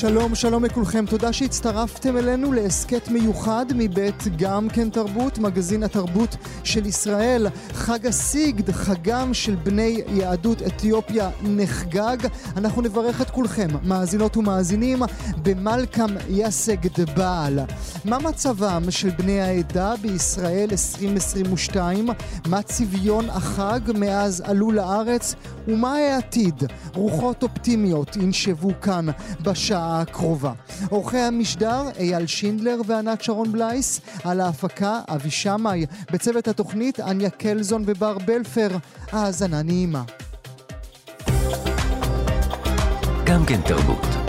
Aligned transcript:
שלום, 0.00 0.34
שלום 0.34 0.64
לכולכם. 0.64 1.04
תודה 1.06 1.32
שהצטרפתם 1.32 2.16
אלינו 2.16 2.52
להסכת 2.52 3.08
מיוחד 3.08 3.66
מבית 3.74 4.24
גם 4.36 4.68
כן 4.68 4.90
תרבות, 4.90 5.38
מגזין 5.38 5.82
התרבות 5.82 6.36
של 6.64 6.86
ישראל. 6.86 7.46
חג 7.72 8.06
הסיגד, 8.06 8.70
חגם 8.70 9.34
של 9.34 9.54
בני 9.54 10.02
יהדות 10.08 10.62
אתיופיה 10.62 11.30
נחגג. 11.42 12.16
אנחנו 12.56 12.82
נברך 12.82 13.22
את 13.22 13.30
כולכם, 13.30 13.68
מאזינות 13.82 14.36
ומאזינים, 14.36 15.02
במלקם 15.42 16.10
יסגד 16.28 17.10
בעל. 17.16 17.58
מה 18.04 18.18
מצבם 18.18 18.82
של 18.90 19.10
בני 19.10 19.40
העדה 19.40 19.94
בישראל 20.02 20.68
2022? 20.70 22.08
מה 22.46 22.62
צביון 22.62 23.30
החג 23.30 23.80
מאז 23.94 24.42
עלו 24.46 24.72
לארץ? 24.72 25.34
ומה 25.68 25.94
העתיד? 25.94 26.64
רוחות 26.94 27.42
אופטימיות 27.42 28.16
ינשבו 28.16 28.70
כאן 28.80 29.06
בשעה 29.42 29.89
הקרובה. 29.90 30.52
עורכי 30.90 31.18
המשדר 31.18 31.82
אייל 31.98 32.26
שינדלר 32.26 32.80
וענת 32.86 33.22
שרון 33.22 33.52
בלייס, 33.52 34.00
על 34.24 34.40
ההפקה 34.40 35.00
אבי 35.08 35.30
שמאי, 35.30 35.86
בצוות 36.12 36.48
התוכנית 36.48 37.00
אניה 37.00 37.30
קלזון 37.30 37.82
ובר 37.86 38.18
בלפר. 38.18 38.68
האזנה 39.12 39.62
נעימה. 39.62 40.02
גם 43.24 43.44
כן 43.46 43.60
תרבות. 43.60 44.19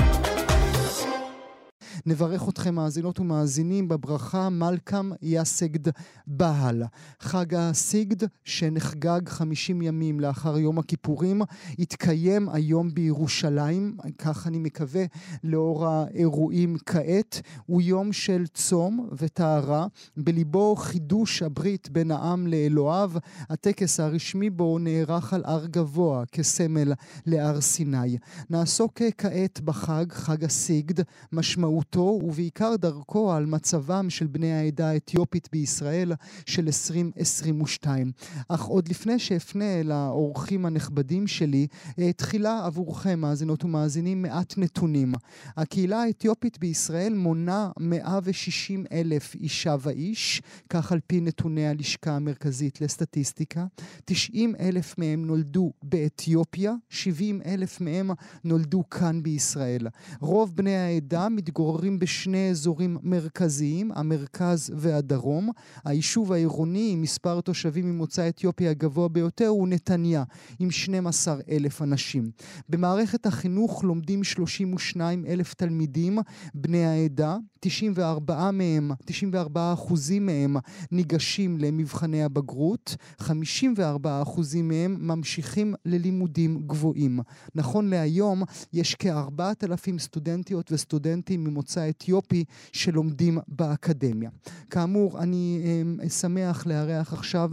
נברך 2.06 2.50
אתכם 2.50 2.76
מאזינות 2.76 3.20
ומאזינים 3.20 3.88
בברכה 3.88 4.50
מלקם 4.50 5.12
יסגד 5.22 5.92
בהל. 6.28 6.84
חג 7.20 7.56
הסיגד 7.56 8.28
שנחגג 8.44 9.30
50 9.30 9.82
ימים 9.82 10.20
לאחר 10.20 10.58
יום 10.58 10.80
הכיפורים, 10.80 11.42
יתקיים 11.78 12.50
היום 12.50 12.94
בירושלים, 12.94 13.98
כך 14.18 14.48
אני 14.48 14.60
מקווה 14.60 15.04
לאור 15.44 15.88
האירועים 15.88 16.78
כעת. 16.86 17.42
הוא 17.66 17.82
יום 17.82 18.14
של 18.14 18.48
צום 18.48 19.10
וטהרה, 19.18 19.88
בליבו 20.18 20.76
חידוש 20.76 21.42
הברית 21.42 21.90
בין 21.90 22.12
העם 22.12 22.48
לאלוהיו. 22.48 23.12
הטקס 23.50 24.00
הרשמי 24.00 24.50
בו 24.50 24.80
נערך 24.80 25.34
על 25.34 25.44
הר 25.46 25.66
גבוה 25.66 26.24
כסמל 26.32 26.94
להר 27.26 27.62
סיני. 27.62 28.18
נעסוק 28.50 29.02
כעת 29.18 29.62
בחג, 29.62 30.06
חג 30.12 30.44
הסיגד, 30.44 31.04
משמעות 31.32 31.91
תרבותו 31.92 32.26
ובעיקר 32.26 32.76
דרכו 32.76 33.34
על 33.34 33.46
מצבם 33.46 34.10
של 34.10 34.28
בני 34.28 34.54
העדה 34.54 34.90
האתיופית 34.90 35.50
בישראל 35.52 36.14
של 36.46 36.66
2022. 36.66 38.12
אך 38.50 38.64
עוד 38.64 38.88
לפני 38.88 39.20
שאפנה 39.20 39.80
אל 39.80 39.92
האורחים 39.92 40.66
הנכבדים 40.66 41.28
שלי, 41.28 41.68
אה, 42.00 42.14
תחילה 42.14 42.66
עבורכם, 42.66 43.20
מאזינות 43.20 43.64
ומאזינים, 43.64 44.22
מעט 44.22 44.54
נתונים. 44.58 45.14
הקהילה 45.58 46.02
האתיופית 46.02 46.60
בישראל 46.60 47.14
מונה 47.14 47.72
160 47.80 48.86
אלף 48.92 49.36
אישה 49.36 49.76
ואיש, 49.80 50.42
כך 50.70 50.92
על 50.92 51.00
פי 51.08 51.22
נתוני 51.22 51.68
הלשכה 51.68 52.12
המרכזית 52.12 52.82
לסטטיסטיקה. 52.82 53.66
90 54.06 54.56
אלף 54.60 54.98
מהם 54.98 55.26
נולדו 55.26 55.74
באתיופיה, 55.84 56.74
70 56.90 57.42
אלף 57.46 57.82
מהם 57.82 58.12
נולדו 58.44 58.90
כאן 58.90 59.24
בישראל. 59.24 59.88
רוב 60.20 60.56
בני 60.56 60.76
העדה 60.76 61.30
מתגוררים 61.30 61.81
מתגוררים 61.82 62.00
בשני 62.00 62.50
אזורים 62.50 62.98
מרכזיים, 63.04 63.92
המרכז 63.96 64.74
והדרום. 64.76 65.50
היישוב 65.86 66.34
העירוני 66.34 66.90
עם 66.94 67.02
מספר 67.02 67.42
תושבים 67.42 67.86
ממוצא 67.86 68.30
אתיופי 68.30 68.68
הגבוה 68.68 69.08
ביותר 69.08 69.48
הוא 69.48 69.68
נתניה, 69.68 70.24
עם 70.60 70.72
12 70.72 71.40
אלף 71.50 71.82
אנשים. 71.82 72.32
במערכת 72.70 73.26
החינוך 73.26 73.84
לומדים 73.84 74.24
32 74.24 75.26
אלף 75.26 75.54
תלמידים 75.54 76.20
בני 76.54 76.86
העדה, 76.86 77.38
94 77.60 78.52
מהם, 78.52 78.92
94 79.06 79.74
אחוזים 79.74 80.26
מהם 80.26 80.56
ניגשים 80.92 81.58
למבחני 81.58 82.24
הבגרות, 82.24 82.96
54 83.20 84.22
אחוזים 84.22 84.68
מהם 84.68 84.98
ממשיכים 85.00 85.74
ללימודים 85.86 86.64
גבוהים. 86.68 87.20
נכון 87.56 87.90
להיום 87.90 88.44
יש 88.74 88.96
כ-4,000 89.00 90.00
סטודנטיות 90.00 90.72
וסטודנטים 90.72 91.44
ממוצא 91.44 91.71
אתיופי 91.78 92.44
שלומדים 92.72 93.38
באקדמיה. 93.48 94.30
כאמור, 94.70 95.20
אני 95.20 95.62
אה, 96.04 96.10
שמח 96.10 96.66
לארח 96.66 97.14
עכשיו 97.14 97.50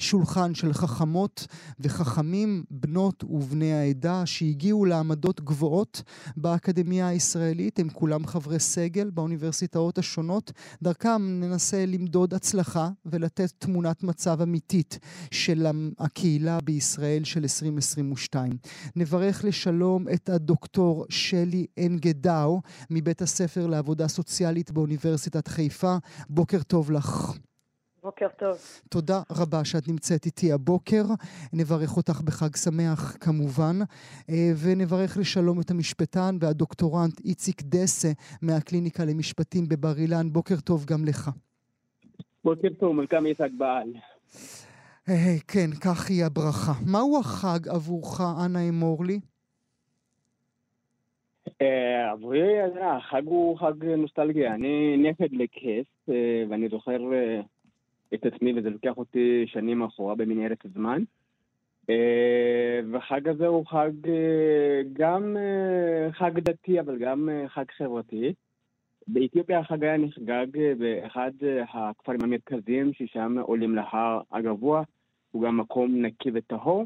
שולחן 0.00 0.54
של 0.54 0.72
חכמות 0.72 1.46
וחכמים, 1.80 2.64
בנות 2.70 3.24
ובני 3.24 3.72
העדה, 3.72 4.26
שהגיעו 4.26 4.84
לעמדות 4.84 5.40
גבוהות 5.40 6.02
באקדמיה 6.36 7.08
הישראלית. 7.08 7.78
הם 7.78 7.88
כולם 7.88 8.26
חברי 8.26 8.58
סגל 8.58 9.10
באוניברסיטאות 9.10 9.98
השונות. 9.98 10.52
דרכם 10.82 11.22
ננסה 11.40 11.86
למדוד 11.86 12.34
הצלחה 12.34 12.88
ולתת 13.06 13.52
תמונת 13.58 14.02
מצב 14.02 14.40
אמיתית 14.40 14.98
של 15.30 15.66
הקהילה 15.98 16.58
בישראל 16.64 17.24
של 17.24 17.40
2022. 17.40 18.52
נברך 18.96 19.44
לשלום 19.44 20.08
את 20.08 20.28
הדוקטור 20.28 21.06
שלי 21.08 21.66
אנגדאו 21.86 22.60
מבית 22.90 23.22
הספר 23.22 23.66
לעבודה 23.66 24.08
סוציאלית 24.08 24.70
באוניברסיטת 24.70 25.48
חיפה. 25.48 25.96
בוקר 26.28 26.62
טוב 26.62 26.90
לך. 26.90 27.32
בוקר 28.02 28.28
טוב. 28.38 28.56
תודה 28.88 29.22
רבה 29.30 29.64
שאת 29.64 29.88
נמצאת 29.88 30.26
איתי 30.26 30.52
הבוקר. 30.52 31.02
נברך 31.52 31.96
אותך 31.96 32.20
בחג 32.20 32.56
שמח 32.56 33.16
כמובן, 33.20 33.76
אה, 34.30 34.50
ונברך 34.64 35.16
לשלום 35.16 35.60
את 35.60 35.70
המשפטן 35.70 36.36
והדוקטורנט 36.40 37.20
איציק 37.24 37.62
דסה 37.62 38.08
מהקליניקה 38.42 39.04
למשפטים 39.04 39.64
בבר 39.68 39.98
אילן. 39.98 40.32
בוקר 40.32 40.54
טוב 40.64 40.84
גם 40.84 41.04
לך. 41.04 41.30
בוקר 42.44 42.68
טוב, 42.78 42.92
מלכם 42.92 43.26
יצחק 43.26 43.50
בעל. 43.58 43.92
אה, 45.08 45.36
כן, 45.48 45.70
כך 45.84 46.10
היא 46.10 46.24
הברכה. 46.24 46.72
מהו 46.86 47.20
החג 47.20 47.68
עבורך, 47.68 48.20
אנא 48.46 48.68
אמור 48.68 49.04
לי? 49.04 49.20
אה, 51.62 52.10
עבורי 52.10 52.48
החג 52.82 53.26
הוא 53.26 53.58
חג 53.58 53.84
נוסטלגיה. 53.84 54.54
אני 54.54 54.96
נכד 54.96 55.32
לכס, 55.32 56.08
ואני 56.48 56.68
זוכר 56.68 56.98
את 58.14 58.26
עצמי, 58.26 58.52
וזה 58.56 58.70
לוקח 58.70 58.96
אותי 58.96 59.44
שנים 59.46 59.82
אחורה 59.82 60.14
במנהרת 60.14 60.64
הזמן. 60.64 61.02
אה, 61.90 62.80
והחג 62.92 63.28
הזה 63.28 63.46
הוא 63.46 63.66
חג, 63.66 63.90
אה, 64.08 64.82
גם 64.92 65.36
אה, 65.36 66.12
חג 66.12 66.38
דתי, 66.38 66.80
אבל 66.80 66.98
גם 66.98 67.28
חג 67.48 67.64
חברתי. 67.76 68.34
באתיופיה 69.06 69.58
החג 69.58 69.84
היה 69.84 69.96
נחגג 69.96 70.46
באחד 70.78 71.30
הכפרים 71.72 72.20
המרכזיים, 72.22 72.92
ששם 72.92 73.38
עולים 73.38 73.74
להר 73.74 74.20
הגבוה. 74.32 74.82
הוא 75.30 75.42
גם 75.42 75.56
מקום 75.56 76.02
נקי 76.02 76.30
וטהור. 76.34 76.84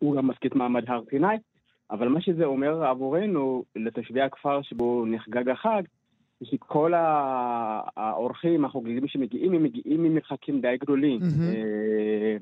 הוא 0.00 0.16
גם 0.16 0.28
מזכיר 0.28 0.50
מעמד 0.54 0.90
הר 0.90 1.02
סיני. 1.10 1.26
אבל 1.90 2.08
מה 2.08 2.20
שזה 2.20 2.44
אומר 2.44 2.84
עבורנו, 2.84 3.64
לתושבי 3.76 4.20
הכפר 4.20 4.62
שבו 4.62 5.04
נחגג 5.06 5.48
החג, 5.48 5.82
שכל 6.44 6.92
האורחים, 7.96 8.64
החוגגים 8.64 9.08
שמגיעים, 9.08 9.52
הם 9.52 9.62
מגיעים 9.62 10.02
ממרחקים 10.02 10.60
די 10.60 10.76
גדולים. 10.80 11.20
אה, 11.22 12.36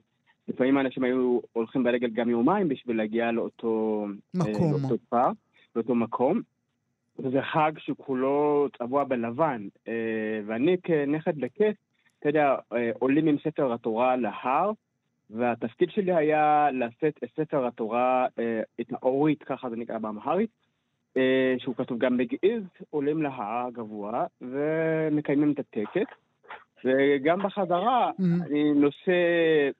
לפעמים 0.48 0.76
האנשים 0.76 1.04
היו 1.04 1.40
הולכים 1.52 1.84
ברגל 1.84 2.10
גם 2.10 2.30
יומיים 2.30 2.68
בשביל 2.68 2.96
להגיע 2.96 3.32
לאותו 3.32 4.06
אה, 4.06 4.40
מקום. 4.40 4.72
לאותו 4.72 4.94
כפר, 5.06 5.30
לאותו 5.76 5.94
מקום. 5.94 6.40
וזה 7.18 7.42
חג 7.42 7.72
שכולו 7.78 8.68
צבוע 8.78 9.04
בלבן. 9.04 9.68
אה, 9.88 10.40
ואני 10.46 10.76
כנכד 10.82 11.36
לכס, 11.36 11.74
אתה 12.18 12.28
יודע, 12.28 12.56
עולים 12.98 13.26
עם 13.26 13.36
ספר 13.44 13.72
התורה 13.72 14.16
להר, 14.16 14.72
והתפקיד 15.30 15.90
שלי 15.90 16.14
היה 16.14 16.68
לשאת 16.72 17.18
את 17.24 17.28
ספר 17.36 17.66
התורה, 17.66 18.26
את 18.80 18.92
האורית, 18.92 19.42
ככה 19.42 19.70
זה 19.70 19.76
נקרא 19.76 19.98
באמהרית, 19.98 20.50
שהוא 21.58 21.74
כתוב 21.76 21.98
גם 21.98 22.16
בגעיז, 22.16 22.62
עולים 22.90 23.22
להר 23.22 23.66
הגבוה 23.66 24.26
ומקיימים 24.40 25.52
את 25.52 25.58
הטקס. 25.58 26.14
וגם 26.84 27.38
בחזרה 27.42 28.10
mm-hmm. 28.10 28.46
אני 28.46 28.72
נושא 28.72 29.12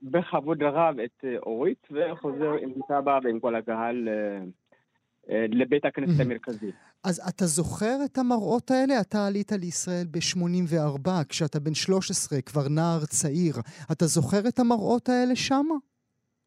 בכבוד 0.03 0.63
רב 0.63 1.01
את 1.01 1.25
אה, 1.25 1.37
אורית 1.39 1.87
וחוזר 1.91 2.53
עם 2.63 2.71
סבא 2.89 3.19
ועם 3.25 3.41
כל 3.41 3.55
הקהל 3.55 4.09
אה, 4.09 5.47
לבית 5.49 5.85
הכנסת 5.85 6.19
mm-hmm. 6.19 6.23
המרכזי. 6.23 6.71
אז 7.05 7.21
אתה 7.29 7.45
זוכר 7.45 7.97
את 8.05 8.19
המראות 8.19 8.71
האלה? 8.71 9.01
אתה 9.01 9.27
עלית 9.27 9.53
לישראל 9.53 10.07
ב-84, 10.11 11.11
כשאתה 11.29 11.61
בן 11.61 11.75
13, 11.75 12.43
כבר 12.43 12.69
נער 12.69 13.01
צעיר. 13.05 13.55
אתה 13.93 14.05
זוכר 14.05 14.49
את 14.49 14.59
המראות 14.59 15.09
האלה 15.09 15.37
שמה? 15.37 15.75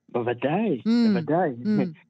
בוודאי, 0.10 0.78
Mm. 0.80 1.10
בוודאי. 1.10 1.50
Mm. 1.50 2.03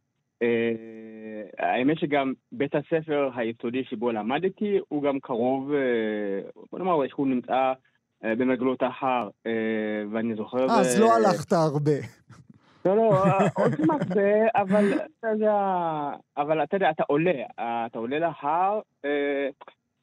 אה, 0.44 1.70
האמת 1.70 2.00
שגם 2.00 2.34
בית 2.52 2.76
הספר 2.76 3.30
היסודי 3.36 3.84
שבו 3.84 4.12
למדתי 4.12 4.80
הוא 4.88 5.04
גם 5.04 5.20
קרוב, 5.20 5.72
אה, 5.72 6.50
בוא 6.72 6.80
נאמר 6.80 7.08
שהוא 7.08 7.28
נמצא 7.28 7.74
אה, 8.24 8.36
במגלות 8.36 8.80
ההר, 8.82 9.30
ואני 10.12 10.36
זוכר... 10.36 10.66
אז 10.66 11.00
לא 11.00 11.16
הלכת 11.16 11.52
הרבה. 11.52 11.92
לא, 12.86 12.96
לא, 12.96 13.14
עוד 13.56 13.72
מעט, 13.88 14.08
אבל 14.56 14.94
אתה 14.94 15.28
יודע, 15.34 15.56
אבל 16.38 16.64
אתה 16.64 16.76
יודע, 16.76 16.90
אתה 16.90 17.04
עולה, 17.08 17.42
אתה 17.88 18.00
עולה 18.00 18.20
להר, 18.20 18.80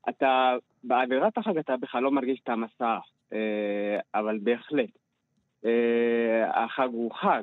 אתה, 0.09 0.55
באווירת 0.85 1.39
החג 1.39 1.59
אתה 1.59 1.77
בכלל 1.77 2.03
לא 2.03 2.11
מרגיש 2.11 2.41
את 2.45 2.49
המסע, 2.49 2.99
אבל 4.15 4.39
בהחלט, 4.43 4.91
החג 6.55 6.89
הוא 6.93 7.13
חג. 7.15 7.43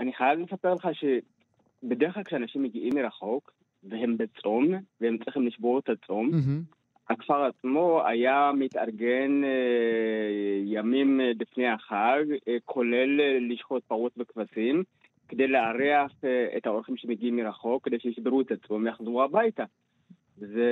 אני 0.00 0.12
חייב 0.12 0.38
לספר 0.38 0.74
לך 0.74 0.88
שבדרך 0.92 2.14
כלל 2.14 2.24
כשאנשים 2.24 2.62
מגיעים 2.62 2.94
מרחוק, 2.94 3.52
והם 3.84 4.16
בצום, 4.16 4.66
והם 5.00 5.18
צריכים 5.24 5.46
לשבור 5.46 5.78
את 5.78 5.88
הצום, 5.88 6.30
מהמם. 6.30 6.62
הכפר 7.10 7.42
עצמו 7.44 8.02
היה 8.06 8.50
מתארגן 8.54 9.44
אה, 9.44 10.60
ימים 10.64 11.20
אה, 11.20 11.30
לפני 11.40 11.68
החג, 11.68 12.24
אה, 12.48 12.56
כולל 12.64 13.20
אה, 13.20 13.38
לשחוט 13.40 13.84
פרות 13.84 14.12
וכבשים, 14.16 14.82
כדי 15.28 15.46
לארח 15.46 16.12
אה, 16.24 16.56
את 16.56 16.66
האורחים 16.66 16.96
שמגיעים 16.96 17.36
מרחוק, 17.36 17.84
כדי 17.84 17.98
שישברו 18.00 18.40
את 18.40 18.52
עצמם 18.52 18.84
ויחזרו 18.84 19.22
הביתה. 19.22 19.64
זה... 20.36 20.70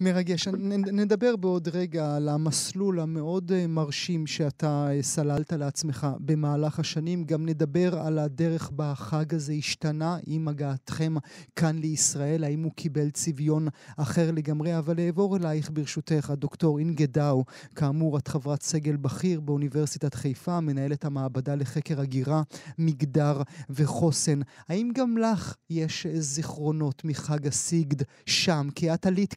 מרגש. 0.00 0.48
נדבר 0.92 1.36
בעוד 1.36 1.68
רגע 1.68 2.16
על 2.16 2.28
המסלול 2.28 3.00
המאוד 3.00 3.52
אה, 3.52 3.66
מרשים 3.66 4.26
שאתה 4.26 4.88
אה, 4.90 5.02
סללת 5.02 5.52
לעצמך 5.52 6.06
במהלך 6.18 6.78
השנים. 6.78 7.24
גם 7.24 7.46
נדבר 7.46 7.98
על 7.98 8.18
הדרך 8.18 8.70
בה 8.70 8.90
החג 8.90 9.34
הזה 9.34 9.52
השתנה 9.52 10.16
עם 10.26 10.48
הגעתכם 10.48 11.14
כאן 11.56 11.78
לישראל, 11.78 12.44
האם 12.44 12.62
הוא 12.62 12.72
קיבל 12.72 13.10
צביון 13.10 13.68
אחר 13.96 14.30
לגמרי. 14.30 14.78
אבל 14.78 15.00
אעבור 15.00 15.36
אלייך 15.36 15.70
ברשותך, 15.72 16.30
הדוקטור 16.30 16.78
אינגה 16.78 17.06
דאו, 17.06 17.44
כאמור, 17.74 18.18
את 18.18 18.28
חברת 18.28 18.62
סגל 18.62 18.96
בכיר 18.96 19.40
באוניברסיטת 19.40 20.14
חיפה, 20.14 20.60
מנהלת 20.60 21.04
המעבדה 21.04 21.54
לחקר 21.54 22.00
הגירה, 22.00 22.42
מגדר 22.78 23.42
וחוסן. 23.70 24.40
האם 24.68 24.90
גם 24.94 25.18
לך 25.18 25.54
יש 25.70 26.06
אה, 26.06 26.20
זיכרונות 26.20 27.04
מחג 27.04 27.46
הסיגד 27.46 28.02
שם? 28.26 28.68
כי 28.74 28.94
את 28.94 29.06
עלית 29.06 29.34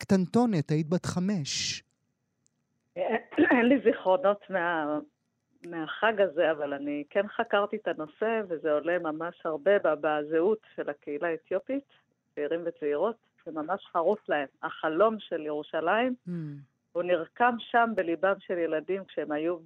קטנטונת, 0.51 0.71
היית 0.71 0.89
בת 0.89 1.05
חמש. 1.05 1.83
אין 2.95 3.65
לי 3.65 3.79
זיכרונות 3.83 4.49
מה, 4.49 4.99
מהחג 5.65 6.21
הזה, 6.21 6.51
אבל 6.51 6.73
אני 6.73 7.03
כן 7.09 7.27
חקרתי 7.27 7.75
את 7.75 7.87
הנושא, 7.87 8.41
וזה 8.49 8.71
עולה 8.71 8.99
ממש 8.99 9.41
הרבה 9.45 9.71
בזהות 9.83 10.59
של 10.75 10.89
הקהילה 10.89 11.27
האתיופית, 11.27 11.83
צעירים 12.35 12.61
וצעירות, 12.65 13.15
זה 13.45 13.51
ממש 13.51 13.85
חרוט 13.91 14.29
להם. 14.29 14.47
החלום 14.63 15.15
של 15.19 15.41
ירושלים, 15.45 16.15
הוא 16.91 17.03
נרקם 17.03 17.55
שם 17.59 17.89
בליבם 17.95 18.35
של 18.39 18.57
ילדים 18.57 19.05
כשהם 19.05 19.31
היו 19.31 19.57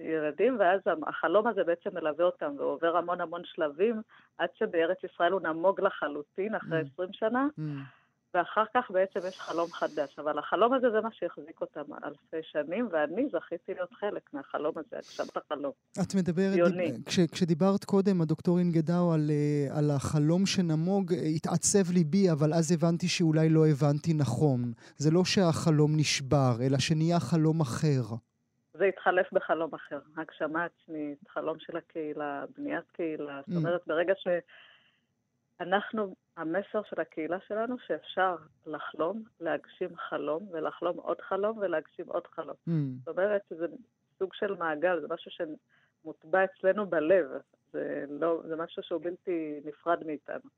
ילדים, 0.00 0.56
ואז 0.58 0.80
החלום 1.06 1.46
הזה 1.46 1.64
בעצם 1.64 1.90
מלווה 1.94 2.24
אותם, 2.24 2.54
והוא 2.58 2.70
עובר 2.70 2.96
המון 2.96 3.20
המון 3.20 3.42
שלבים, 3.44 4.02
עד 4.38 4.48
שבארץ 4.54 4.98
ישראל 5.04 5.32
הוא 5.32 5.40
נמוג 5.40 5.80
לחלוטין 5.80 6.54
אחרי 6.54 6.80
Mm. 6.80 6.86
20 6.94 7.08
שנה. 7.12 7.46
ואחר 8.34 8.64
כך 8.74 8.90
בעצם 8.90 9.20
יש 9.28 9.40
חלום 9.40 9.68
חדש. 9.72 10.18
אבל 10.18 10.38
החלום 10.38 10.72
הזה 10.74 10.90
זה 10.90 11.00
מה 11.00 11.08
שהחזיק 11.12 11.60
אותם 11.60 11.80
אלפי 12.04 12.36
שנים, 12.42 12.88
ואני 12.92 13.28
זכיתי 13.32 13.74
להיות 13.74 13.92
חלק 13.92 14.22
מהחלום 14.32 14.72
הזה, 14.76 14.96
הגשמת 14.96 15.36
החלום. 15.36 15.72
את 16.02 16.14
מדברת. 16.14 16.72
דיב- 16.72 17.02
כש, 17.06 17.20
כשדיברת 17.20 17.84
קודם, 17.84 18.20
הדוקטור 18.20 18.58
אינגדאו, 18.58 19.12
על, 19.12 19.30
אה, 19.30 19.78
על 19.78 19.90
החלום 19.90 20.46
שנמוג, 20.46 21.12
אה, 21.12 21.18
התעצב 21.36 21.90
ליבי, 21.94 22.30
אבל 22.30 22.54
אז 22.54 22.72
הבנתי 22.72 23.08
שאולי 23.08 23.48
לא 23.48 23.66
הבנתי 23.66 24.14
נכון. 24.14 24.60
זה 24.96 25.10
לא 25.10 25.24
שהחלום 25.24 25.96
נשבר, 25.96 26.52
אלא 26.66 26.78
שנהיה 26.78 27.20
חלום 27.20 27.60
אחר. 27.60 28.02
זה 28.78 28.84
התחלף 28.84 29.26
בחלום 29.32 29.70
אחר, 29.74 29.98
הגשמה 30.16 30.64
עצמית, 30.64 31.18
חלום 31.28 31.56
של 31.58 31.76
הקהילה, 31.76 32.44
בניית 32.58 32.84
קהילה. 32.92 33.40
זאת 33.46 33.54
Mm. 33.56 33.58
אומרת, 33.58 33.80
ברגע 33.86 34.12
שאנחנו, 35.62 36.14
המסר 36.36 36.82
של 36.90 37.00
הקהילה 37.00 37.36
שלנו, 37.48 37.76
שאפשר 37.86 38.36
לחלום, 38.66 39.22
להגשים 39.40 39.96
חלום, 39.96 40.48
ולחלום 40.50 40.96
עוד 40.96 41.20
חלום, 41.20 41.58
ולהגשים 41.58 42.06
עוד 42.08 42.26
חלום. 42.26 42.56
Mm. 42.68 42.72
זאת 43.04 43.08
אומרת 43.08 43.42
שזה 43.50 43.66
סוג 44.18 44.34
של 44.34 44.54
מעגל, 44.54 45.00
זה 45.00 45.06
משהו 45.10 45.30
שמוטבע 45.30 46.44
אצלנו 46.44 46.86
בלב. 46.86 47.26
זה, 47.72 48.04
לא, 48.10 48.42
זה 48.48 48.56
משהו 48.56 48.82
שהוא 48.82 49.00
בלתי 49.02 49.60
נפרד 49.64 49.98
מאיתנו. 50.06 50.50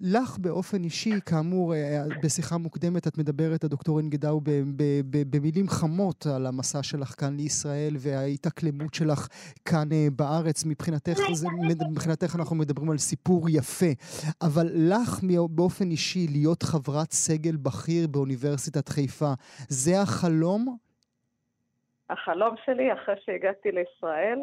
לך 0.00 0.38
באופן 0.38 0.84
אישי, 0.84 1.20
כאמור, 1.26 1.74
אה, 1.74 2.02
בשיחה 2.22 2.58
מוקדמת 2.58 3.06
את 3.06 3.18
מדברת, 3.18 3.64
הדוקטור 3.64 3.98
אינגדאו, 3.98 4.40
ב- 4.40 4.50
ב- 4.50 5.00
ב- 5.10 5.36
במילים 5.36 5.68
חמות 5.68 6.26
על 6.36 6.46
המסע 6.46 6.82
שלך 6.82 7.08
כאן 7.20 7.36
לישראל 7.36 7.94
וההתאקלמות 7.98 8.94
שלך 8.94 9.28
כאן 9.64 9.88
אה, 9.92 10.06
בארץ. 10.16 10.64
מבחינתך, 10.64 11.18
זה, 11.32 11.46
מבחינתך 11.90 12.36
אנחנו 12.36 12.56
מדברים 12.56 12.90
על 12.90 12.98
סיפור 12.98 13.48
יפה. 13.50 13.92
אבל 14.42 14.66
לך 14.74 15.20
באופן 15.50 15.90
אישי, 15.90 16.26
להיות 16.30 16.62
חברת 16.62 17.12
סגל 17.12 17.56
בכיר 17.56 18.06
באוניברסיטת 18.06 18.88
חיפה, 18.88 19.32
זה 19.68 20.00
החלום? 20.00 20.76
החלום 22.10 22.54
שלי, 22.64 22.92
אחרי 22.92 23.14
שהגעתי 23.24 23.68
לישראל, 23.72 24.38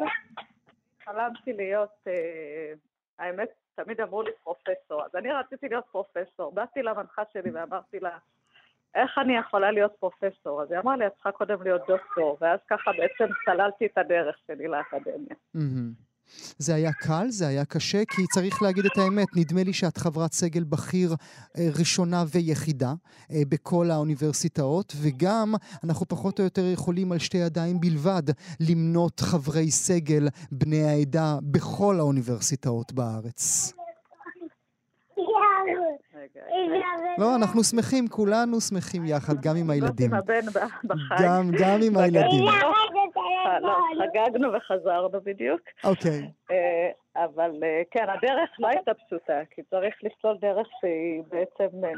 חלמתי 1.04 1.52
להיות, 1.52 1.90
אה, 2.06 2.72
האמת, 3.18 3.48
תמיד 3.74 4.00
אמרו 4.00 4.22
לי 4.22 4.30
פרופסור, 4.42 5.04
אז 5.04 5.14
אני 5.14 5.32
רציתי 5.32 5.68
להיות 5.68 5.84
פרופסור. 5.90 6.52
באתי 6.52 6.82
למנחה 6.82 7.22
שלי 7.32 7.50
ואמרתי 7.50 8.00
לה, 8.00 8.18
איך 8.94 9.18
אני 9.18 9.36
יכולה 9.36 9.70
להיות 9.70 9.92
פרופסור? 10.00 10.62
אז 10.62 10.72
היא 10.72 10.80
אמרה 10.80 10.96
לי, 10.96 11.06
את 11.06 11.12
צריכה 11.14 11.32
קודם 11.32 11.62
להיות 11.62 11.82
דוקטור, 11.88 12.38
ואז 12.40 12.58
ככה 12.70 12.90
בעצם 12.92 13.32
סללתי 13.44 13.86
את 13.86 13.98
הדרך 13.98 14.38
שלי 14.46 14.68
לאקדמיה. 14.68 15.36
מהמם. 15.54 15.92
זה 16.58 16.74
היה 16.74 16.92
קל, 16.92 17.26
זה 17.30 17.46
היה 17.46 17.64
קשה, 17.64 18.02
כי 18.04 18.22
צריך 18.34 18.62
להגיד 18.62 18.86
את 18.86 18.98
האמת, 18.98 19.26
נדמה 19.36 19.62
לי 19.62 19.72
שאת 19.72 19.98
חברת 19.98 20.32
סגל 20.32 20.64
בכיר 20.64 21.14
אה, 21.58 21.68
ראשונה 21.74 22.24
ויחידה 22.28 22.94
אה, 23.30 23.42
בכל 23.48 23.90
האוניברסיטאות, 23.90 24.92
וגם 25.00 25.54
אנחנו 25.84 26.08
פחות 26.08 26.38
או 26.38 26.44
יותר 26.44 26.66
יכולים 26.66 27.12
על 27.12 27.18
שתי 27.18 27.38
ידיים 27.38 27.80
בלבד 27.80 28.22
למנות 28.60 29.20
חברי 29.20 29.70
סגל 29.70 30.28
בני 30.52 30.84
העדה 30.84 31.38
בכל 31.42 32.00
האוניברסיטאות 32.00 32.92
בארץ. 32.92 33.72
לא, 37.18 37.36
אנחנו 37.36 37.64
שמחים, 37.64 38.08
כולנו 38.08 38.60
שמחים 38.60 39.06
יחד, 39.06 39.34
גם 39.42 39.56
עם 39.56 39.70
הילדים. 39.70 40.10
ב- 40.10 40.58
בחג. 40.84 41.24
גם, 41.24 41.50
גם 41.60 41.78
עם 41.86 41.96
הילדים. 41.96 42.44
אה, 42.48 43.60
לא, 43.60 43.76
חגגנו 43.98 44.52
וחזרנו 44.52 45.20
בדיוק. 45.24 45.60
אוקיי. 45.84 46.30
אה, 46.50 46.90
אבל 47.16 47.50
אה, 47.62 47.82
כן, 47.90 48.06
הדרך 48.08 48.50
לא 48.58 48.68
הייתה 48.68 48.94
פשוטה, 48.94 49.40
כי 49.50 49.62
צריך 49.62 49.94
לסלול 50.02 50.36
דרך 50.40 50.66
שהיא 50.80 51.22
בעצם, 51.28 51.84
אה, 51.84 51.90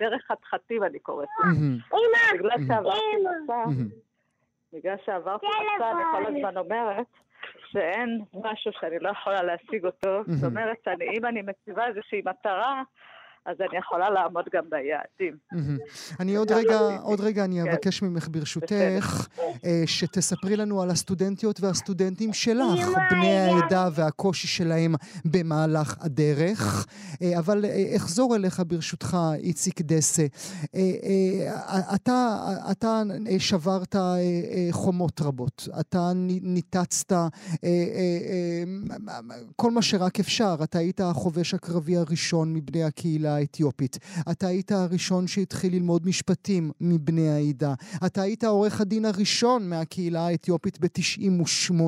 דרך 0.00 0.22
חתחתים 0.28 0.84
אני 0.84 0.98
קוראת 0.98 1.28
לה. 1.40 1.50
בגלל 4.72 4.96
שעברתי 5.04 5.46
מסע, 5.46 5.90
אני 5.90 6.02
כל 6.12 6.36
הזמן 6.36 6.56
אומרת 6.56 7.06
שאין 7.76 8.20
משהו 8.34 8.72
שאני 8.80 8.98
לא 9.00 9.08
יכולה 9.10 9.42
להשיג 9.42 9.84
אותו. 9.84 10.22
זאת 10.26 10.44
אומרת, 10.50 10.76
שאני- 10.84 11.18
אם 11.18 11.26
אני 11.26 11.42
מציבה 11.42 11.86
איזושהי 11.86 12.22
מטרה, 12.24 12.82
אז 13.46 13.56
אני 13.60 13.78
יכולה 13.78 14.10
לעמוד 14.10 14.44
גם 14.54 14.64
ביעדים. 14.70 15.36
אני 16.20 16.36
עוד 16.36 16.52
רגע, 16.58 16.78
עוד 17.02 17.20
רגע 17.20 17.44
אני 17.44 17.62
כן. 17.62 17.68
אבקש 17.70 18.02
ממך 18.02 18.28
ברשותך, 18.30 19.26
אה, 19.64 19.82
שתספרי 19.86 20.56
לנו 20.56 20.82
על 20.82 20.90
הסטודנטיות 20.90 21.60
והסטודנטים 21.60 22.32
שלך, 22.32 22.88
בני 23.10 23.36
העדה 23.36 23.88
והקושי 23.94 24.48
שלהם 24.48 24.94
במהלך 25.24 25.96
הדרך. 26.00 26.86
אה, 27.22 27.38
אבל 27.38 27.64
אה, 27.64 27.96
אחזור 27.96 28.36
אליך 28.36 28.62
ברשותך, 28.66 29.16
איציק 29.34 29.80
דסה. 29.80 30.26
אתה, 31.94 32.36
אתה 32.70 33.02
שברת 33.38 33.96
חומות 34.70 35.20
רבות, 35.20 35.68
אתה 35.80 36.12
ניתצת 36.42 37.12
כל 39.56 39.70
מה 39.70 39.82
שרק 39.82 40.20
אפשר. 40.20 40.56
אתה 40.62 40.78
היית 40.78 41.00
החובש 41.00 41.54
הקרבי 41.54 41.96
הראשון 41.96 42.54
מבני 42.54 42.84
הקהילה 42.84 43.35
האתיופית. 43.36 43.96
אתה 44.32 44.46
היית 44.46 44.70
הראשון 44.72 45.26
שהתחיל 45.26 45.72
ללמוד 45.72 46.02
משפטים 46.06 46.70
מבני 46.80 47.28
העדה. 47.28 47.74
אתה 48.06 48.22
היית 48.22 48.44
עורך 48.44 48.80
הדין 48.80 49.04
הראשון 49.04 49.62
מהקהילה 49.70 50.26
האתיופית 50.26 50.78
ב-98. 50.80 51.82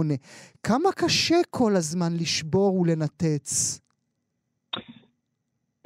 כמה 0.63 0.93
קשה 0.97 1.37
כל 1.51 1.73
הזמן 1.77 2.13
לשבור 2.21 2.81
ולנתץ? 2.81 3.81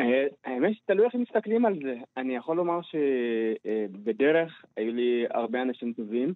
אה, 0.00 0.26
האמת 0.44 0.74
שתלוי 0.74 1.06
איך 1.06 1.14
מסתכלים 1.14 1.66
על 1.66 1.74
זה. 1.82 1.94
אני 2.16 2.36
יכול 2.36 2.56
לומר 2.56 2.80
שבדרך 2.82 4.64
היו 4.76 4.92
לי 4.92 5.24
הרבה 5.30 5.62
אנשים 5.62 5.92
טובים, 5.92 6.34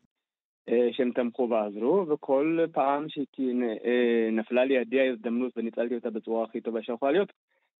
אה, 0.69 0.89
שהם 0.93 1.11
תמכו 1.11 1.49
ועזרו, 1.51 2.07
וכל 2.09 2.59
פעם 2.73 3.07
שנפלה 3.09 4.65
לידי 4.65 5.01
ההזדמנות 5.01 5.53
וניצלתי 5.57 5.95
אותה 5.95 6.11
בצורה 6.11 6.45
הכי 6.45 6.61
טובה 6.61 6.83
שיכולה 6.83 7.13
להיות, 7.13 7.33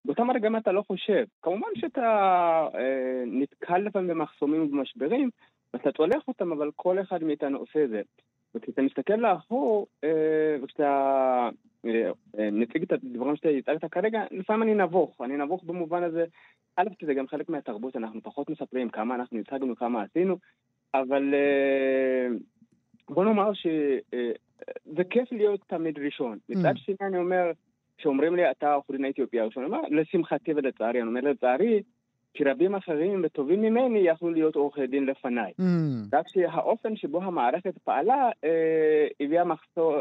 באותם 0.05 0.31
הרגעים 0.31 0.57
אתה 0.57 0.73
לא 0.73 0.83
חושב. 0.83 1.25
כמובן 1.43 1.69
שאתה 1.75 2.03
אה, 2.75 3.23
נתקל 3.27 3.79
לפעמים 3.79 4.09
במחסומים 4.09 4.63
ובמשברים, 4.63 5.31
ואתה 5.75 5.93
צולח 5.93 6.29
אותם, 6.29 6.53
אבל 6.53 6.71
כל 6.77 7.01
אחד 7.01 7.25
מאיתנו 7.25 7.59
עושה 7.59 7.85
את 7.85 7.91
זה. 7.91 8.03
וכשאתה 8.55 8.83
מסתכל 8.83 9.15
לאחור, 9.15 9.87
אה, 10.05 10.57
וכשאתה 10.63 11.49
אה, 11.87 12.11
אה, 12.39 12.51
מציג 12.51 12.83
את 12.83 12.93
הדברים 12.93 13.37
שאתה 13.37 13.49
הצגת 13.49 13.93
כרגע, 13.93 14.25
לפעמים 14.31 14.63
אני 14.63 14.75
נבוך. 14.75 15.21
אני 15.21 15.37
נבוך 15.37 15.65
במובן 15.65 16.03
הזה, 16.03 16.25
א', 16.77 16.89
כי 16.99 17.07
זה 17.07 17.15
גם 17.15 17.29
חלק 17.29 17.49
מהתרבות, 17.49 17.97
אנחנו 17.97 18.23
פחות 18.23 18.51
מספרים 18.51 18.89
כמה 18.89 19.15
אנחנו 19.15 19.39
הצגנו, 19.39 19.77
כמה 19.77 20.03
עשינו, 20.03 20.37
אבל 20.95 21.35
אה, 21.35 22.29
בוא 23.09 23.25
נאמר 23.25 23.53
שזה 23.53 25.05
כיף 25.11 25.33
להיות 25.33 25.61
תמיד 25.67 25.99
ראשון. 25.99 26.39
מצד 26.49 26.73
שני 26.77 26.97
אני 27.01 27.19
אומר, 27.19 27.51
כשאומרים 27.99 28.37
לי 28.37 28.51
אתה 28.51 28.73
עורך 28.73 28.91
דין 28.91 29.09
אתיופיה, 29.09 29.45
אני 29.57 29.65
אומר, 29.65 29.81
לשמחתי 29.91 30.53
ולצערי, 30.53 31.01
אני 31.03 31.09
אומר 31.09 31.21
לצערי, 31.21 31.83
כי 32.35 32.45
רבים 32.45 32.75
אחרים 32.75 33.23
וטובים 33.25 33.63
ממני 33.63 33.99
יכלו 33.99 34.31
להיות 34.31 34.57
עורכי 34.57 34.87
דין 34.87 35.07
לפניי. 35.07 35.53
רק 36.13 36.29
שהאופן 36.29 36.97
שבו 36.97 37.23
המערכת 37.23 37.79
פעלה 37.79 38.31
אה, 38.45 39.07
הביאה 39.21 39.45
מחסום, 39.45 39.95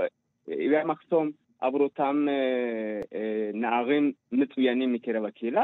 הביאה 0.47 0.85
מחסום 0.85 1.31
עבור 1.61 1.81
אותם 1.81 2.25
אה, 2.29 3.17
אה, 3.17 3.51
נערים 3.53 4.11
מצוינים 4.31 4.93
מקרב 4.93 5.25
הקהילה, 5.25 5.63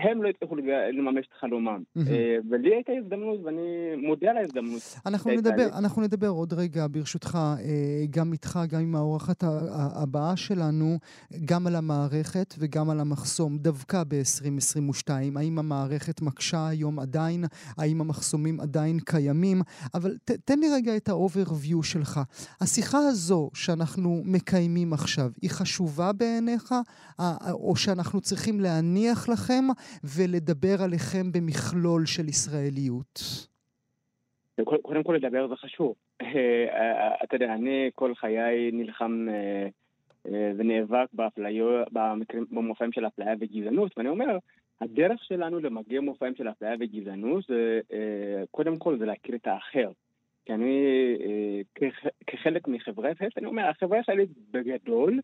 הם 0.00 0.22
לא 0.22 0.28
הצליחו 0.28 0.56
לממש 0.92 1.26
את 1.26 1.32
חלומם. 1.40 1.82
אה, 1.96 2.36
ולי 2.50 2.74
הייתה 2.74 2.92
הזדמנות, 2.92 3.40
ואני 3.44 3.96
מודה 3.96 4.30
על 4.30 4.36
ההזדמנות. 4.36 4.82
אנחנו 5.06 5.30
נדבר, 5.30 5.68
אנחנו 5.78 6.02
נדבר 6.02 6.28
עוד 6.28 6.52
רגע, 6.52 6.86
ברשותך, 6.90 7.38
גם 8.10 8.32
איתך, 8.32 8.58
גם 8.68 8.80
עם 8.80 8.94
האורחת 8.94 9.44
הבאה 10.02 10.36
שלנו, 10.36 10.98
גם 11.44 11.66
על 11.66 11.76
המערכת 11.76 12.54
וגם 12.58 12.90
על 12.90 13.00
המחסום, 13.00 13.58
דווקא 13.58 14.02
ב-2022. 14.08 15.10
האם 15.36 15.58
המערכת 15.58 16.22
מקשה 16.22 16.68
היום 16.68 16.98
עדיין? 16.98 17.44
האם 17.78 18.00
המחסומים 18.00 18.60
עדיין 18.60 18.98
קיימים? 19.04 19.62
אבל 19.94 20.16
ת, 20.24 20.30
תן 20.30 20.58
לי 20.58 20.66
רגע 20.74 20.96
את 20.96 21.08
ה-overview 21.08 21.82
שלך. 21.82 22.20
השיחה 22.60 22.98
הזו 22.98 23.50
שאנחנו 23.54 24.22
מקיימים 24.24 24.92
עכשיו, 24.92 25.15
עכשיו, 25.16 25.30
היא 25.42 25.50
חשובה 25.50 26.12
בעיניך, 26.12 26.74
או 27.52 27.76
שאנחנו 27.76 28.20
צריכים 28.20 28.60
להניח 28.60 29.28
לכם 29.28 29.64
ולדבר 30.16 30.82
עליכם 30.84 31.32
במכלול 31.32 32.06
של 32.06 32.28
ישראליות? 32.28 33.20
קודם 34.82 35.02
כל 35.02 35.12
לדבר 35.12 35.48
זה 35.48 35.56
חשוב. 35.56 35.94
אתה 37.24 37.36
יודע, 37.36 37.54
אני 37.54 37.90
כל 37.94 38.14
חיי 38.14 38.70
נלחם 38.72 39.26
אה, 39.30 39.68
אה, 40.32 40.52
ונאבק 40.56 41.06
במופעים 42.50 42.92
של 42.92 43.06
אפליה 43.06 43.34
וגזענות, 43.40 43.92
ואני 43.96 44.08
אומר, 44.08 44.38
הדרך 44.80 45.24
שלנו 45.24 45.60
למגר 45.60 46.00
מופעים 46.00 46.34
של 46.34 46.48
אפליה 46.48 46.74
וגזענות 46.80 47.44
זה, 47.48 47.80
אה, 47.92 48.42
קודם 48.50 48.76
כל 48.76 48.98
זה 48.98 49.06
להכיר 49.06 49.34
את 49.34 49.46
האחר. 49.46 49.90
כי 50.46 50.54
אני, 50.54 50.84
אה, 51.20 51.88
כחלק 52.26 52.68
מחברה 52.68 53.10
ישראלית, 53.10 53.38
אני 53.38 53.46
אומר, 53.46 53.68
החברה 53.68 53.98
הישראלית 53.98 54.30
בגדול 54.50 55.20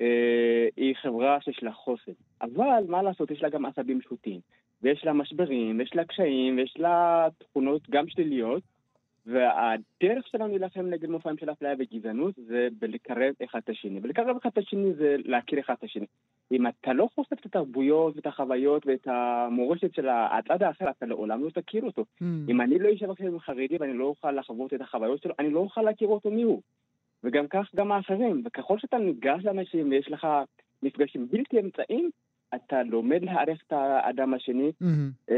אה, 0.00 0.68
היא 0.76 0.94
חברה 1.02 1.40
שיש 1.40 1.62
לה 1.62 1.72
חוסן. 1.72 2.12
אבל 2.42 2.84
מה 2.88 3.02
לעשות, 3.02 3.30
יש 3.30 3.42
לה 3.42 3.48
גם 3.48 3.66
עשבים 3.66 4.00
שוטים. 4.00 4.40
ויש 4.82 5.04
לה 5.04 5.12
משברים, 5.12 5.78
ויש 5.78 5.90
לה 5.94 6.04
קשיים, 6.04 6.56
ויש 6.56 6.74
לה 6.78 7.28
תכונות 7.38 7.90
גם 7.90 8.08
שליליות. 8.08 8.62
והדרך 9.28 10.26
שלנו 10.26 10.48
להילחם 10.48 10.86
נגד 10.86 11.08
מופעים 11.08 11.38
של 11.38 11.50
אפליה 11.50 11.74
וגזענות 11.78 12.34
זה 12.36 12.68
בלקרב 12.78 13.32
אחד 13.44 13.58
את 13.64 13.68
השני. 13.68 14.00
ולקרב 14.02 14.36
אחד 14.36 14.50
את 14.52 14.58
השני 14.58 14.94
זה 14.94 15.16
להכיר 15.24 15.60
אחד 15.60 15.74
את 15.78 15.84
השני. 15.84 16.06
אם 16.52 16.66
אתה 16.66 16.92
לא 16.92 17.08
חושף 17.14 17.32
את 17.32 17.46
התרבויות 17.46 18.16
ואת 18.16 18.26
החוויות 18.26 18.86
ואת 18.86 19.06
המורשת 19.06 19.94
של 19.94 20.08
הצד 20.08 20.62
האחר, 20.62 20.90
אתה 20.90 21.06
לעולם 21.06 21.44
לא 21.44 21.50
תכיר 21.50 21.82
אותו. 21.84 22.02
Mm. 22.02 22.24
אם 22.48 22.60
אני 22.60 22.78
לא 22.78 22.88
אשב 22.94 23.10
עכשיו 23.10 23.26
עם 23.26 23.38
חרדי 23.38 23.76
ואני 23.80 23.92
לא 23.92 24.04
אוכל 24.04 24.32
לחוות 24.32 24.74
את 24.74 24.80
החוויות 24.80 25.22
שלו, 25.22 25.34
אני 25.38 25.50
לא 25.50 25.60
אוכל 25.60 25.82
להכיר 25.82 26.08
אותו 26.08 26.30
מי 26.30 26.42
הוא. 26.42 26.62
וגם 27.24 27.48
כך 27.48 27.74
גם 27.76 27.92
האחרים. 27.92 28.42
וככל 28.44 28.78
שאתה 28.78 28.98
ניגש 28.98 29.44
לאנשים 29.44 29.90
ויש 29.90 30.10
לך 30.10 30.26
מפגשים 30.82 31.28
בלתי 31.28 31.60
אמצעים, 31.60 32.10
אתה 32.54 32.82
לומד 32.82 33.22
להעריך 33.22 33.62
את 33.66 33.72
האדם 33.72 34.34
השני. 34.34 34.72
Mm-hmm. 34.82 35.32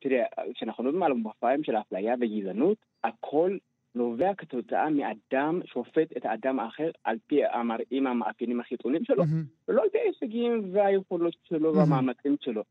תראה, 0.00 0.24
כשאנחנו 0.54 0.84
מדברים 0.84 1.02
על 1.02 1.12
מופעים 1.12 1.64
של 1.64 1.76
אפליה 1.76 2.14
וגזענות, 2.20 2.78
הכל 3.04 3.56
נובע 3.94 4.34
כתוצאה 4.34 4.90
מאדם 4.90 5.60
שופט 5.64 6.16
את 6.16 6.24
האדם 6.24 6.60
האחר 6.60 6.90
על 7.04 7.16
פי 7.26 7.44
המראים 7.44 8.06
המאפיינים 8.06 8.60
החיצוניים 8.60 9.04
שלו. 9.04 9.24
ולא 9.68 9.82
על 9.82 9.88
פי 9.88 9.98
ההישגים 9.98 10.70
והיכולות 10.72 11.36
שלו. 11.48 11.74
והמאמצים 11.74 12.36
שלו. 12.40 12.62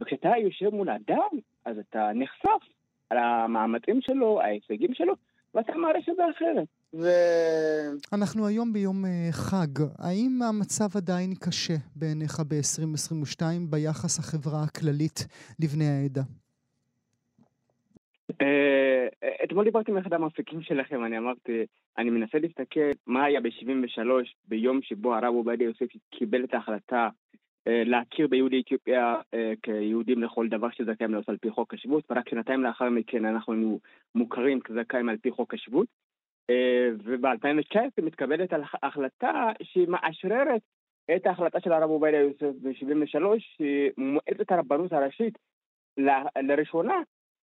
וכשאתה 0.00 0.28
יושב 0.42 0.68
מול 0.68 0.90
אדם, 0.90 1.38
אז 1.64 1.78
אתה 1.78 2.10
נחשף 2.14 2.68
על 3.10 3.18
המאמצים 3.18 4.00
שלו, 4.00 4.40
ההישגים 4.40 4.94
שלו, 4.94 5.14
ואתה 5.54 5.72
מעריך 5.76 6.08
את 6.08 6.16
זה 6.16 6.22
אחרת. 6.36 6.68
ו... 6.94 7.06
אנחנו 8.12 8.46
היום 8.46 8.72
ביום 8.72 9.04
uh, 9.04 9.32
חג. 9.32 9.82
האם 9.98 10.42
המצב 10.42 10.96
עדיין 10.96 11.34
קשה 11.34 11.74
בעיניך 11.96 12.40
ב-2022 12.48 13.42
ביחס 13.70 14.18
החברה 14.18 14.62
הכללית 14.64 15.26
לבני 15.60 15.84
העדה? 15.84 16.22
Uh, 18.32 18.88
אתמול 19.44 19.64
דיברתי 19.64 19.90
עם 19.90 19.96
אחד 19.96 20.12
המפיקים 20.12 20.62
שלכם, 20.62 21.04
אני 21.04 21.18
אמרתי, 21.18 21.66
אני 21.98 22.10
מנסה 22.10 22.38
להסתכל 22.38 22.90
מה 23.06 23.24
היה 23.24 23.40
ב-73 23.40 24.00
ביום 24.48 24.82
שבו 24.82 25.14
הרב 25.14 25.34
עובדיה 25.34 25.64
יוסף 25.64 25.86
קיבל 26.10 26.44
את 26.44 26.54
ההחלטה 26.54 27.08
להכיר 27.66 28.26
ביהודי 28.26 28.60
אתיופיה 28.60 29.16
uh, 29.20 29.38
כיהודים 29.62 30.22
לכל 30.22 30.48
דבר 30.48 30.70
שזכאים 30.70 31.14
לעשות 31.14 31.28
על 31.28 31.36
פי 31.36 31.50
חוק 31.50 31.74
השבות, 31.74 32.04
ורק 32.10 32.28
שנתיים 32.28 32.62
לאחר 32.62 32.90
מכן 32.90 33.24
אנחנו 33.24 33.80
מוכרים 34.14 34.60
כזכאים 34.60 35.08
על 35.08 35.16
פי 35.16 35.30
חוק 35.30 35.54
השבות. 35.54 35.86
אה, 36.50 36.88
וב-2019 37.04 38.02
מתקבלת 38.02 38.50
החלטה 38.82 39.52
שמאשררת 39.62 40.62
את 41.16 41.26
ההחלטה 41.26 41.60
של 41.60 41.72
הרב 41.72 41.90
עובדיה 41.90 42.20
יוסף 42.20 42.56
ב-73, 42.62 43.22
שמועצת 43.38 44.52
הרבנות 44.52 44.92
הראשית 44.92 45.38
לראשונה 46.42 47.00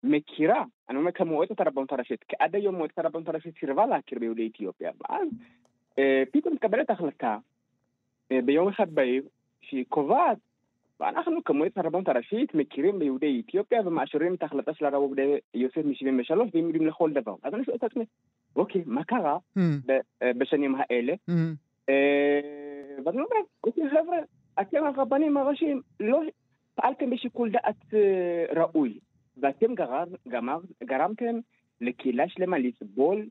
מכירה, 0.03 0.63
אני 0.89 0.97
אומר 0.97 1.11
כמועצת 1.11 1.59
הרבנות 1.59 1.91
הראשית, 1.91 2.23
כי 2.23 2.35
עד 2.39 2.55
היום 2.55 2.75
מועצת 2.75 2.99
הרבנות 2.99 3.27
הראשית 3.27 3.59
סירבה 3.59 3.85
להכיר 3.85 4.19
ביהודי 4.19 4.47
אתיופיה, 4.47 4.91
ואז 5.01 5.27
אה, 5.99 6.23
פתאום 6.31 6.53
מתקבלת 6.53 6.89
החלטה 6.89 7.37
אה, 8.31 8.39
ביום 8.45 8.67
אחד 8.67 8.91
בעיר, 8.91 9.23
שהיא 9.61 9.85
קובעת, 9.89 10.37
ואנחנו 10.99 11.43
כמועצת 11.43 11.77
הרבנות 11.77 12.07
הראשית 12.07 12.55
מכירים 12.55 12.99
ביהודי 12.99 13.41
אתיופיה 13.45 13.81
ומאשרים 13.85 14.33
את 14.33 14.43
ההחלטה 14.43 14.73
של 14.73 14.85
הרב 14.85 14.93
עובדיה 14.93 15.25
יוסף 15.53 15.77
מ-73 15.77 16.35
והם 16.53 16.65
יודעים 16.65 16.87
לכל 16.87 17.11
דבר. 17.13 17.35
אז 17.43 17.53
אני 17.53 17.65
שואל 17.65 17.75
את 17.75 17.83
עצמי, 17.83 18.05
אוקיי, 18.55 18.83
מה 18.85 19.03
קרה 19.03 19.37
mm. 19.57 19.61
אה, 20.21 20.33
בשנים 20.37 20.75
האלה? 20.79 21.13
Mm. 21.13 21.33
אה, 21.89 22.97
ואני 23.05 23.17
אומר, 23.17 23.41
אוקיי, 23.63 23.89
חבר'ה, 23.89 24.17
אתם 24.61 24.83
הרבנים 24.85 25.37
הראשיים 25.37 25.81
לא 25.99 26.21
פעלתם 26.75 27.09
בשיקול 27.09 27.49
דעת 27.51 27.93
אה, 27.93 28.45
ראוי, 28.61 28.99
ואתם 29.37 29.73
גמר, 30.27 30.59
גרמתם 30.83 31.39
לקהילה 31.81 32.29
שלמה 32.29 32.57
לסבול 32.57 33.25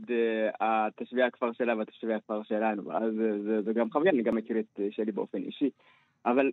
אה, 0.61 0.89
תושבי 0.97 1.23
הכפר 1.23 1.53
שלה 1.53 1.75
ותושבי 1.79 2.15
הכפר 2.15 2.43
שלנו. 2.43 2.93
אז 2.93 3.13
זה, 3.45 3.63
זה 3.63 3.73
גם 3.73 3.91
חוויה, 3.91 4.13
אני 4.13 4.23
גם 4.23 4.35
מכיר 4.35 4.59
את 4.59 4.81
שלי 4.91 5.13
באופן 5.13 5.39
אישי. 5.39 5.71
אבל 6.27 6.51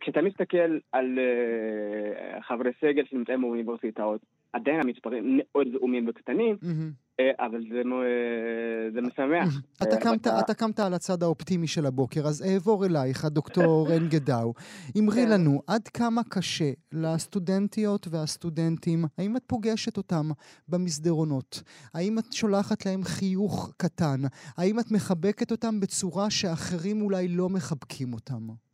כשאתה 0.00 0.22
מסתכל 0.22 0.78
על 0.92 1.18
uh, 1.18 2.42
חברי 2.42 2.70
סגל 2.80 3.02
שנמצאים 3.10 3.40
באוניברסיטאות, 3.40 4.20
עדיין 4.52 4.80
המספרים 4.80 5.24
מאוד 5.38 5.66
זעומים 5.72 6.08
וקטנים, 6.08 6.56
uh, 6.62 7.22
אבל 7.38 7.64
זה, 7.72 7.80
uh, 7.80 8.94
זה 8.94 9.00
משמח. 9.00 9.60
אתה, 9.82 9.96
קמת, 10.00 10.26
אתה 10.26 10.54
קמת 10.54 10.80
על 10.80 10.94
הצד 10.94 11.22
האופטימי 11.22 11.66
של 11.66 11.86
הבוקר, 11.86 12.20
אז 12.26 12.44
אעבור 12.52 12.86
אלייך, 12.86 13.24
הדוקטור 13.24 13.86
רן 13.90 14.08
גדאו. 14.08 14.54
אמרי 14.98 15.24
כן. 15.24 15.30
לנו, 15.30 15.62
עד 15.66 15.88
כמה 15.88 16.22
קשה 16.30 16.70
לסטודנטיות 16.92 18.08
והסטודנטים, 18.10 19.04
האם 19.18 19.36
את 19.36 19.42
פוגשת 19.46 19.96
אותם 19.96 20.30
במסדרונות? 20.68 21.62
האם 21.94 22.18
את 22.18 22.32
שולחת 22.32 22.86
להם 22.86 23.04
חיוך 23.04 23.72
קטן? 23.76 24.20
האם 24.56 24.80
את 24.80 24.90
מחבקת 24.90 25.50
אותם 25.50 25.80
בצורה 25.80 26.30
שאחרים 26.30 27.02
אולי 27.02 27.28
לא 27.28 27.48
מחבקים 27.48 28.12
אותם? 28.12 28.65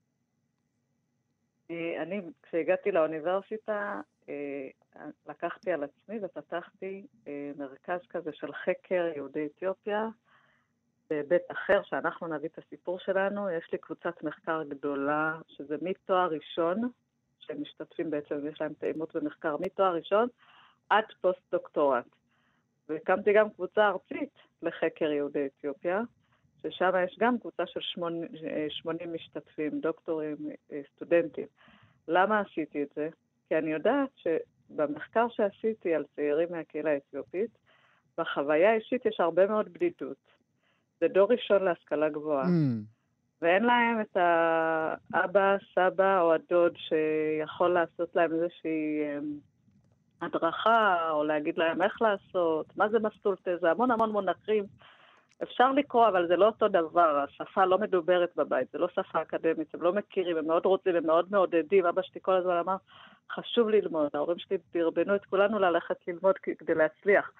אני, 2.02 2.20
כשהגעתי 2.42 2.92
לאוניברסיטה, 2.92 4.00
אה, 4.28 4.68
לקחתי 5.26 5.72
על 5.72 5.84
עצמי 5.84 6.18
ופתחתי 6.22 7.06
אה, 7.28 7.52
מרכז 7.56 8.00
כזה 8.08 8.30
של 8.32 8.52
חקר 8.52 9.10
יהודי 9.16 9.46
אתיופיה 9.46 10.08
בהיבט 11.10 11.42
אחר, 11.52 11.82
שאנחנו 11.82 12.26
נביא 12.26 12.48
את 12.48 12.58
הסיפור 12.58 12.98
שלנו. 12.98 13.50
יש 13.50 13.68
לי 13.72 13.78
קבוצת 13.78 14.22
מחקר 14.22 14.62
גדולה, 14.62 15.38
שזה 15.48 15.76
מתואר 15.82 16.28
ראשון, 16.30 16.90
שהם 17.38 17.62
משתתפים 17.62 18.10
בעצם, 18.10 18.46
יש 18.46 18.60
להם 18.60 18.72
טעימות 18.74 19.16
במחקר 19.16 19.56
מתואר 19.60 19.94
ראשון 19.94 20.28
עד 20.90 21.04
פוסט-דוקטורט. 21.20 22.04
והקמתי 22.88 23.32
גם 23.32 23.50
קבוצה 23.50 23.88
ארצית 23.88 24.38
לחקר 24.62 25.10
יהודי 25.10 25.46
אתיופיה, 25.46 26.00
ששם 26.62 26.90
יש 27.04 27.16
גם 27.20 27.38
קבוצה 27.38 27.66
של 27.66 27.80
80, 27.80 28.28
80 28.68 29.12
משתתפים, 29.12 29.80
דוקטורים, 29.80 30.36
אה, 30.72 30.80
סטודנטים. 30.94 31.46
למה 32.08 32.40
עשיתי 32.40 32.82
את 32.82 32.88
זה? 32.96 33.08
כי 33.48 33.58
אני 33.58 33.72
יודעת 33.72 34.08
שבמחקר 34.16 35.26
שעשיתי 35.28 35.94
על 35.94 36.04
צעירים 36.16 36.48
מהקהילה 36.50 36.90
האתיופית, 36.90 37.58
בחוויה 38.18 38.70
האישית 38.70 39.06
יש 39.06 39.20
הרבה 39.20 39.46
מאוד 39.46 39.72
בדידות. 39.72 40.16
זה 41.00 41.08
דור 41.08 41.32
ראשון 41.32 41.64
להשכלה 41.64 42.08
גבוהה. 42.08 42.44
Mm. 42.44 42.48
ואין 43.42 43.64
להם 43.64 44.00
את 44.00 44.16
האבא, 44.16 45.56
סבא 45.74 46.20
או 46.20 46.32
הדוד 46.34 46.72
שיכול 46.76 47.70
לעשות 47.70 48.16
להם 48.16 48.32
איזושהי 48.32 49.00
אמ, 49.18 49.38
הדרכה, 50.20 51.10
או 51.10 51.24
להגיד 51.24 51.58
להם 51.58 51.82
איך 51.82 52.02
לעשות, 52.02 52.76
מה 52.76 52.88
זה 52.88 52.98
מסלול 52.98 53.36
תזה, 53.42 53.70
המון 53.70 53.90
המון 53.90 54.10
מונחים 54.10 54.64
אפשר 55.42 55.72
לקרוא, 55.72 56.08
אבל 56.08 56.28
זה 56.28 56.36
לא 56.36 56.46
אותו 56.46 56.68
דבר, 56.68 57.24
השפה 57.24 57.64
לא 57.64 57.78
מדוברת 57.78 58.30
בבית, 58.36 58.68
זה 58.72 58.78
לא 58.78 58.88
שפה 58.88 59.22
אקדמית, 59.22 59.74
הם 59.74 59.82
לא 59.82 59.92
מכירים, 59.92 60.36
הם 60.36 60.46
מאוד 60.46 60.66
רוצים, 60.66 60.96
הם 60.96 61.06
מאוד 61.06 61.26
מעודדים. 61.30 61.86
אבא 61.86 62.02
שלי 62.02 62.20
כל 62.22 62.34
הזמן 62.34 62.56
אמר, 62.56 62.76
חשוב 63.32 63.68
ללמוד, 63.68 64.10
ההורים 64.14 64.38
שלי 64.38 64.58
דרבנו 64.74 65.14
את 65.14 65.24
כולנו 65.24 65.58
ללכת 65.58 65.96
ללמוד 66.08 66.38
כדי 66.38 66.74
להצליח. 66.74 67.32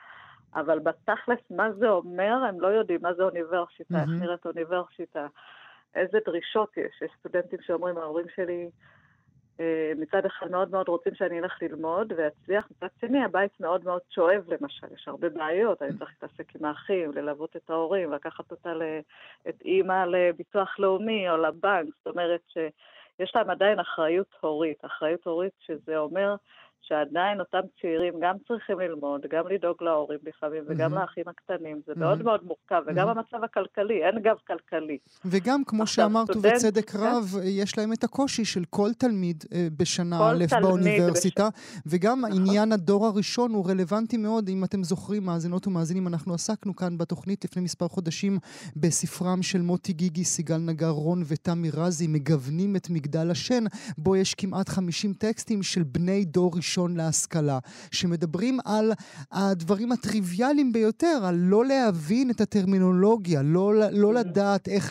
אבל 0.55 0.79
בתכלס, 0.79 1.39
מה 1.51 1.73
זה 1.73 1.89
אומר, 1.89 2.45
הם 2.49 2.61
לא 2.61 2.69
יודעים 2.69 3.01
מה 3.03 3.15
זה 3.15 3.23
אוניברסיטה, 3.23 3.95
איך 3.95 4.11
נראית 4.21 4.47
אוניברסיטה, 4.47 5.27
איזה 5.95 6.19
דרישות 6.27 6.77
יש. 6.77 7.03
יש 7.03 7.11
סטודנטים 7.19 7.59
שאומרים, 7.63 7.99
ההורים 7.99 8.27
שלי... 8.35 8.71
אה, 9.63 9.93
מצד 9.97 10.27
אחד 10.27 10.51
מאוד 10.51 10.71
מאוד 10.71 10.89
רוצים 10.89 11.15
שאני 11.15 11.39
אלך 11.39 11.63
ללמוד 11.63 12.13
ואצליח, 12.17 12.69
מצד 12.71 12.87
שני 13.01 13.25
הבית 13.25 13.61
מאוד 13.61 13.85
מאוד 13.85 14.01
שואב 14.11 14.45
למשל, 14.49 14.87
יש 14.95 15.09
הרבה 15.09 15.29
בעיות, 15.29 15.83
אני 15.83 15.99
צריך 15.99 16.11
להתעסק 16.11 16.57
עם 16.57 16.65
האחים, 16.65 17.13
ללוות 17.13 17.57
את 17.57 17.71
ההורים, 17.71 18.13
לקחת 18.13 18.51
אותה, 18.51 18.73
את 19.49 19.63
אימא 19.65 20.05
לביטוח 20.05 20.79
לאומי 20.79 21.31
או 21.31 21.37
לבנק, 21.37 21.95
זאת 21.99 22.07
אומרת 22.07 22.41
שיש 22.53 23.37
להם 23.37 23.51
עדיין 23.51 23.79
אחריות 23.79 24.35
הורית, 24.41 24.85
אחריות 24.85 25.25
הורית 25.25 25.53
שזה 25.67 25.99
אומר 25.99 26.35
שעדיין 26.83 27.41
אותם 27.41 27.61
צעירים 27.81 28.15
גם 28.23 28.37
צריכים 28.49 28.81
ללמוד, 28.81 29.21
גם 29.31 29.49
לדאוג 29.49 29.77
להורים 29.81 30.19
לפעמים, 30.27 30.63
וגם 30.67 30.93
mm-hmm. 30.93 31.01
לאחים 31.01 31.25
הקטנים. 31.27 31.81
זה 31.87 31.93
mm-hmm. 31.93 31.99
מאוד 31.99 32.23
מאוד 32.23 32.41
מורכב, 32.45 32.83
וגם 32.87 33.09
mm-hmm. 33.09 33.11
המצב 33.11 33.45
הכלכלי, 33.45 34.05
אין 34.07 34.19
גב 34.23 34.37
כלכלי. 34.47 34.99
וגם, 35.25 35.65
כמו 35.65 35.87
שאמרת, 35.87 36.31
סטודנט, 36.31 36.53
ובצדק 36.53 36.91
כן? 36.91 36.99
רב, 36.99 37.37
יש 37.45 37.79
להם 37.79 37.93
את 37.93 38.05
הקושי 38.05 38.45
של 38.45 38.65
כל 38.71 38.89
תלמיד 38.99 39.45
אה, 39.55 39.69
בשנה 39.77 40.31
א' 40.31 40.45
באוניברסיטה, 40.61 41.49
בש... 41.49 41.83
וגם 41.87 42.21
נכון. 42.21 42.41
עניין 42.41 42.73
הדור 42.73 43.07
הראשון 43.07 43.53
הוא 43.55 43.71
רלוונטי 43.71 44.17
מאוד, 44.17 44.49
אם 44.49 44.65
אתם 44.65 44.85
זוכרים, 44.85 45.25
מאזינות 45.25 45.67
ומאזינים, 45.67 46.09
אנחנו 46.09 46.35
עסקנו 46.35 46.77
כאן 46.77 46.99
בתוכנית 46.99 47.45
לפני 47.45 47.63
מספר 47.63 47.89
חודשים 47.89 48.39
בספרם 48.77 49.43
של 49.43 49.61
מוטי 49.61 49.93
גיגי, 49.93 50.25
סיגל 50.25 50.59
נגר, 50.59 50.91
רון 50.91 51.23
ותמי 51.27 51.71
רזי, 51.71 52.07
מגוונים 52.07 52.77
את 52.77 52.91
מגדל 52.91 53.31
השן, 53.31 53.65
בו 53.99 54.17
יש 54.17 54.35
כמעט 54.35 54.69
50 54.69 55.13
טקסטים 55.13 55.63
של 55.63 55.83
בני 55.83 56.25
דור 56.25 56.53
ראשון. 56.57 56.72
ראשון 56.73 56.97
להשכלה, 56.97 57.59
שמדברים 57.93 58.57
על 58.73 58.87
הדברים 59.33 59.93
הטריוויאליים 59.93 60.73
ביותר, 60.73 61.17
על 61.29 61.35
לא 61.39 61.65
להבין 61.65 62.31
את 62.31 62.41
הטרמינולוגיה, 62.41 63.41
לא, 63.45 63.73
לא 63.93 64.11
mm. 64.11 64.15
לדעת 64.19 64.69
איך, 64.69 64.85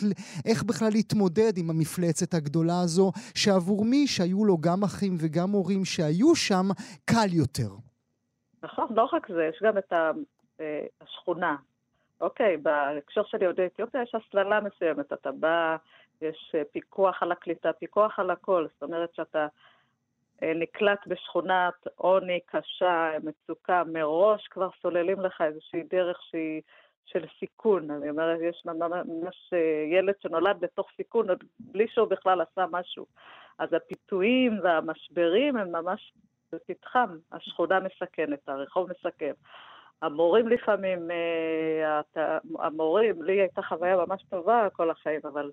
איך 0.50 0.62
בכלל 0.62 0.88
להתמודד 0.92 1.52
עם 1.56 1.70
המפלצת 1.70 2.34
הגדולה 2.34 2.80
הזו, 2.84 3.12
שעבור 3.34 3.84
מי 3.84 4.06
שהיו 4.06 4.44
לו 4.44 4.56
גם 4.58 4.82
אחים 4.82 5.16
וגם 5.20 5.50
הורים 5.50 5.84
שהיו 5.84 6.34
שם, 6.34 6.66
קל 7.10 7.30
יותר. 7.32 7.70
נכון, 8.62 8.86
לא 8.96 9.08
רק 9.12 9.28
זה, 9.28 9.44
יש 9.50 9.62
גם 9.62 9.78
את 9.78 9.92
אה, 10.60 10.86
השכונה. 11.00 11.56
אוקיי, 12.20 12.56
בהקשר 12.56 13.22
של 13.24 13.42
יהודי 13.42 13.66
אתיופיה 13.66 14.02
יש 14.02 14.14
הסללה 14.14 14.60
מסוימת. 14.60 15.12
אתה 15.12 15.32
בא, 15.32 15.76
יש 16.22 16.52
אה, 16.54 16.62
פיקוח 16.72 17.22
על 17.22 17.32
הקליטה, 17.32 17.72
פיקוח 17.72 18.18
על 18.18 18.30
הכל. 18.30 18.66
זאת 18.74 18.82
אומרת 18.82 19.14
שאתה 19.14 19.46
נקלט 20.42 21.06
בשכונת 21.06 21.74
עוני 21.96 22.40
קשה, 22.46 23.10
מצוקה, 23.22 23.82
מראש 23.86 24.48
כבר 24.48 24.68
סוללים 24.82 25.20
לך 25.20 25.40
איזושהי 25.40 25.82
דרך 25.82 26.22
שהיא 26.22 26.62
של 27.04 27.24
סיכון. 27.38 27.90
אני 27.90 28.10
אומרת, 28.10 28.38
יש 28.40 28.62
ממש 28.64 29.50
אה, 29.52 29.84
ילד 29.98 30.14
שנולד 30.22 30.64
לתוך 30.64 30.88
סיכון, 30.96 31.28
עוד 31.28 31.44
בלי 31.60 31.88
שהוא 31.88 32.08
בכלל 32.08 32.40
עשה 32.40 32.64
משהו. 32.70 33.06
אז 33.58 33.72
הפיתויים 33.72 34.60
והמשברים 34.62 35.56
הם 35.56 35.72
ממש 35.72 36.12
בפתחם. 36.52 37.16
השכונה 37.32 37.80
מסכנת, 37.80 38.48
הרחוב 38.48 38.90
מסכן. 38.90 39.32
המורים 40.02 40.48
לפעמים, 40.48 41.10
אה, 41.10 42.00
המורים, 42.58 43.22
לי 43.22 43.40
הייתה 43.40 43.62
חוויה 43.62 43.96
ממש 43.96 44.24
טובה 44.30 44.68
כל 44.72 44.90
החיים, 44.90 45.20
אבל 45.24 45.50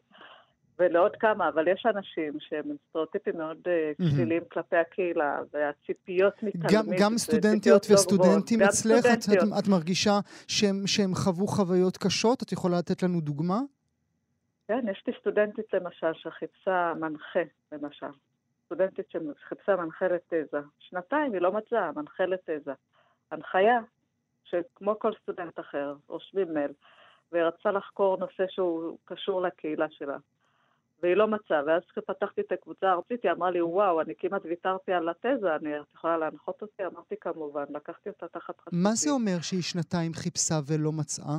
ולעוד 0.80 1.16
כמה, 1.16 1.50
אבל 1.50 1.68
יש 1.68 1.86
אנשים 1.86 2.34
שהם 2.40 2.66
סטריאוטיפים 2.90 3.38
מאוד 3.38 3.58
mm-hmm. 3.58 4.04
שליליים 4.10 4.44
כלפי 4.52 4.76
הקהילה, 4.76 5.40
והציפיות 5.54 6.44
מתלמיד... 6.44 6.72
גם, 6.72 6.86
גם 7.00 7.18
סטודנטיות 7.18 7.90
לא 7.90 7.96
וסטודנטים 7.96 8.62
אצלך, 8.62 9.06
את, 9.06 9.20
את, 9.34 9.44
את 9.60 9.68
מרגישה 9.68 10.20
שהם, 10.48 10.88
שהם 10.88 11.16
חוו 11.16 11.48
חוויות 11.48 11.98
קשות? 11.98 12.44
את 12.44 12.52
יכולה 12.52 12.78
לתת 12.78 13.04
לנו 13.04 13.22
דוגמה? 13.22 13.60
כן, 14.68 14.86
יש 14.92 15.04
לי 15.08 15.14
סטודנטית 15.20 15.74
למשל 15.74 16.14
שחיפשה 16.14 16.94
מנחה, 17.00 17.44
למשל. 17.72 18.14
סטודנטית 18.66 19.06
שחיפשה 19.12 19.76
מנחה 19.76 20.06
לתזה. 20.08 20.60
שנתיים 20.80 21.34
היא 21.34 21.42
לא 21.42 21.52
מצאה 21.52 21.92
מנחה 21.96 22.26
לתזה. 22.26 22.74
הנחיה, 23.32 23.80
שכמו 24.44 25.00
כל 25.00 25.12
סטודנט 25.24 25.60
אחר, 25.60 25.96
רושמים 26.08 26.54
מייל, 26.54 26.72
והיא 27.32 27.44
רצתה 27.44 27.72
לחקור 27.72 28.18
נושא 28.18 28.44
שהוא 28.50 28.98
קשור 29.06 29.42
לקהילה 29.42 29.86
שלה. 29.90 30.18
והיא 31.04 31.16
לא 31.16 31.28
מצאה. 31.28 31.62
ואז 31.66 31.82
כשפתחתי 31.92 32.42
את 32.42 32.52
הקבוצה 32.52 32.88
הארצית, 32.90 33.24
היא 33.24 33.32
אמרה 33.32 33.52
לי, 33.52 33.62
וואו, 33.62 34.02
אני 34.02 34.14
כמעט 34.18 34.42
ויתרתי 34.46 34.92
על 34.92 35.10
התזה, 35.10 35.56
אני, 35.56 35.80
את 35.80 35.94
יכולה 35.94 36.18
להנחות 36.18 36.62
אותי? 36.62 36.86
אמרתי, 36.86 37.16
כמובן, 37.22 37.64
לקחתי 37.70 38.10
אותה 38.10 38.28
תחת 38.28 38.60
חסותי. 38.60 38.76
מה 38.84 38.90
זה 38.94 39.12
אומר 39.12 39.42
שהיא 39.42 39.62
שנתיים 39.62 40.14
חיפשה 40.14 40.56
ולא 40.68 40.92
מצאה? 40.92 41.38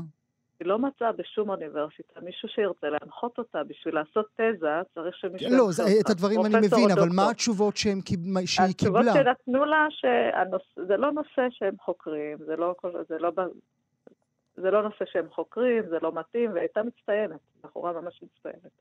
היא 0.61 0.69
לא 0.69 0.79
מצאה 0.79 1.13
בשום 1.13 1.51
אוניברסיטה 1.51 2.21
מישהו 2.21 2.49
שירצה 2.49 2.87
להנחות 2.89 3.39
אותה. 3.39 3.65
בשביל 3.65 3.95
לעשות 3.95 4.27
תזה, 4.35 4.69
צריך 4.95 5.17
שמישהו... 5.17 5.51
לא, 5.51 5.73
זה, 5.73 5.83
את 6.01 6.11
הדברים 6.11 6.41
אני 6.47 6.55
מבין, 6.57 6.91
אבל 6.91 7.09
מה 7.15 7.31
התשובות 7.31 7.77
שהם, 7.77 8.01
שהיא 8.47 8.75
קיבלה? 8.75 9.01
התשובות 9.01 9.05
שנתנו 9.15 9.65
לה, 9.65 9.87
שזה 9.91 10.97
לא 10.97 11.13
נושא 11.13 11.47
שהם 11.51 11.75
חוקרים, 11.85 12.39
זה 12.47 12.57
לא, 12.57 12.75
זה 13.09 13.19
לא, 13.19 13.31
זה 14.57 14.71
לא 14.71 14.83
נושא 14.83 15.05
שהם 15.05 15.27
חוקרים, 15.31 15.83
זה 15.89 15.97
לא 16.03 16.13
מתאים, 16.15 16.51
והיא 16.51 16.61
הייתה 16.61 16.83
מצטיינת, 16.83 17.41
בחורה 17.65 17.93
ממש 17.93 18.23
מצטיינת. 18.23 18.73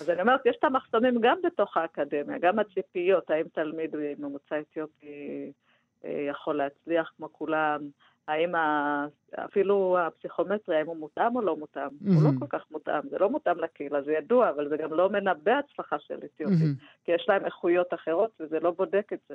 אז 0.00 0.10
אני 0.10 0.20
אומרת, 0.20 0.46
יש 0.46 0.56
את 0.58 0.64
המחסומים 0.64 1.20
גם 1.20 1.36
בתוך 1.42 1.76
האקדמיה, 1.76 2.38
גם 2.38 2.58
הציפיות, 2.58 3.30
האם 3.30 3.46
תלמיד 3.52 3.96
ממוצא 4.18 4.60
אתיופי 4.60 5.52
אה, 6.04 6.26
יכול 6.30 6.56
להצליח 6.56 7.12
כמו 7.16 7.32
כולם, 7.32 7.80
האם 8.30 8.54
ה... 8.54 9.06
אפילו 9.44 9.98
הפסיכומטרי, 9.98 10.76
האם 10.76 10.86
הוא 10.86 10.96
מותאם 10.96 11.36
או 11.36 11.40
לא 11.42 11.56
מותאם? 11.56 11.88
הוא 12.06 12.22
לא 12.24 12.30
כל 12.38 12.46
כך 12.48 12.64
מותאם, 12.70 13.00
זה 13.10 13.18
לא 13.18 13.30
מותאם 13.30 13.58
לקהילה, 13.58 14.02
זה 14.02 14.12
ידוע, 14.12 14.50
אבל 14.50 14.68
זה 14.68 14.76
גם 14.76 14.94
לא 14.94 15.08
מנבא 15.08 15.52
הצלחה 15.52 15.96
של 15.98 16.18
אתיופים, 16.24 16.74
כי 17.04 17.12
יש 17.12 17.26
להם 17.28 17.44
איכויות 17.44 17.94
אחרות 17.94 18.30
וזה 18.40 18.60
לא 18.60 18.70
בודק 18.70 19.12
את 19.12 19.18
זה. 19.28 19.34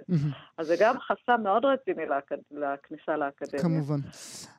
אז 0.57 0.67
זה 0.67 0.75
גם 0.79 0.95
חסם 0.99 1.41
מאוד 1.43 1.65
רציני 1.65 2.05
לאקד... 2.05 2.37
לכניסה 2.51 3.17
לאקדמיה. 3.17 3.63
כמובן. 3.63 3.95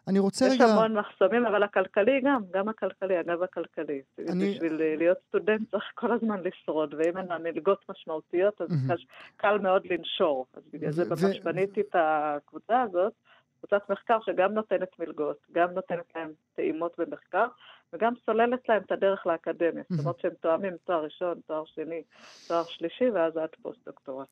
אני 0.09 0.19
רוצה 0.19 0.47
יש 0.47 0.53
רגע... 0.53 0.65
יש 0.65 0.71
המון 0.71 0.99
מחסומים, 0.99 1.47
אבל 1.47 1.63
הכלכלי 1.63 2.21
גם, 2.25 2.43
גם 2.53 2.69
הכלכלי, 2.69 3.17
הגב 3.17 3.43
הכלכלי. 3.43 4.03
אני... 4.29 4.51
בשביל 4.51 4.97
להיות 4.97 5.19
סטודנט 5.29 5.71
צריך 5.71 5.85
כל 5.95 6.13
הזמן 6.13 6.41
לשרוד, 6.43 6.95
ואם 6.95 7.19
אין 7.19 7.27
מלגות 7.43 7.85
משמעותיות, 7.91 8.61
אז 8.61 8.99
קל 9.37 9.59
מאוד 9.59 9.87
לנשור. 9.91 10.47
אז 10.55 10.63
בגלל 10.73 10.91
זה 10.93 11.05
ממש 11.11 11.41
בניתי 11.41 11.81
את 11.81 11.97
הקבוצה 11.99 12.83
הזאת. 12.83 13.13
קבוצת 13.61 13.91
מחקר 13.91 14.19
שגם 14.27 14.53
נותנת 14.53 14.89
מלגות, 14.99 15.37
גם 15.53 15.71
נותנת 15.71 16.05
להם 16.17 16.33
טעימות 16.57 16.93
במחקר, 16.99 17.47
וגם 17.93 18.13
סוללת 18.27 18.69
להם 18.69 18.83
את 18.87 18.93
הדרך 18.93 19.27
לאקדמיה. 19.27 19.85
זאת 19.91 20.01
אומרת 20.01 20.21
שהם 20.21 20.33
תואמים 20.41 20.73
תואר 20.85 21.05
ראשון, 21.05 21.41
תואר 21.47 21.65
שני, 21.65 22.03
תואר 22.49 22.65
שלישי, 22.65 23.11
ואז 23.11 23.37
עד 23.37 23.49
פוסט-דוקטורט. 23.63 24.29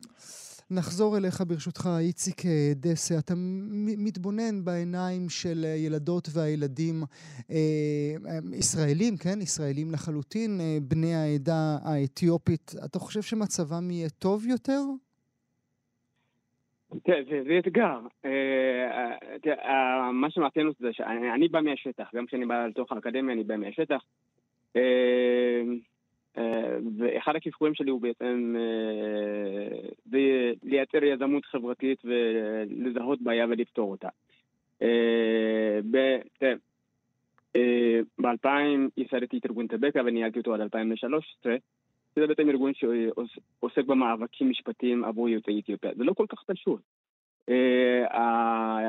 נחזור 0.70 1.16
אליך 1.16 1.42
ברשותך, 1.46 1.88
איציק 1.98 2.42
דסה. 2.74 3.18
אתה 3.18 3.34
מתבונן 3.98 4.64
בעיניים 4.64 5.28
של 5.28 5.64
ילדות 5.76 6.28
והילדים 6.32 7.02
אה, 7.50 8.36
ישראלים, 8.52 9.16
כן? 9.16 9.40
ישראלים 9.42 9.92
לחלוטין, 9.92 10.60
אה, 10.60 10.78
בני 10.82 11.14
העדה 11.14 11.78
האתיופית. 11.82 12.74
אתה 12.84 12.98
חושב 12.98 13.22
שמצבם 13.22 13.90
יהיה 13.90 14.08
טוב 14.08 14.46
יותר? 14.46 14.80
תראה, 17.02 17.22
זה 17.44 17.58
אתגר. 17.58 17.98
מה 20.12 20.30
שמעטיין 20.30 20.66
אותי 20.66 20.84
זה 20.84 20.92
שאני 20.92 21.48
בא 21.48 21.60
מהשטח, 21.60 22.14
גם 22.14 22.26
כשאני 22.26 22.46
בא 22.46 22.66
לתוך 22.66 22.92
האקדמיה 22.92 23.34
אני 23.34 23.44
בא 23.44 23.56
מהשטח. 23.56 24.02
ואחד 26.98 27.36
הכישורים 27.36 27.74
שלי 27.74 27.90
הוא 27.90 28.00
בעצם 28.00 28.54
לייצר 30.62 31.04
יזמות 31.04 31.44
חברתית 31.44 31.98
ולזהות 32.04 33.22
בעיה 33.22 33.46
ולפתור 33.48 33.90
אותה. 33.90 34.08
ב-2000 35.90 38.46
ייסדתי 38.96 39.38
את 39.38 39.46
ארגון 39.46 39.66
טבקה 39.66 40.00
וניהלתי 40.04 40.38
אותו 40.38 40.54
עד 40.54 40.60
2013. 40.60 41.56
זה 42.16 42.26
בעצם 42.26 42.48
ארגון 42.48 42.72
שעוסק 42.74 43.84
במאבקים 43.86 44.50
משפטיים 44.50 45.04
עבור 45.04 45.28
יוצאי 45.28 45.60
אתיופיה. 45.60 45.90
זה 45.96 46.04
לא 46.04 46.12
כל 46.12 46.26
כך 46.28 46.42
פשוט. 46.46 46.80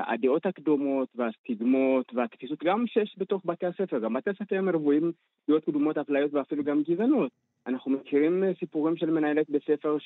הדעות 0.07 0.45
הקדומות 0.45 1.07
והסטיגמות 1.15 2.13
והתפיסות, 2.13 2.63
גם 2.63 2.87
שיש 2.87 3.15
בתוך 3.17 3.41
בתי 3.45 3.65
הספר, 3.65 3.99
גם 3.99 4.13
בתי 4.13 4.29
הספר 4.29 4.55
הם 4.55 4.69
רבועים 4.69 5.11
דעות 5.49 5.63
קדומות, 5.63 5.97
אפליות 5.97 6.33
ואפילו 6.33 6.63
גם 6.63 6.81
גזענות. 6.89 7.31
אנחנו 7.67 7.91
מכירים 7.91 8.43
סיפורים 8.59 8.97
של 8.97 9.11
מנהלת 9.11 9.49
בית 9.49 9.63
ספר 9.63 9.97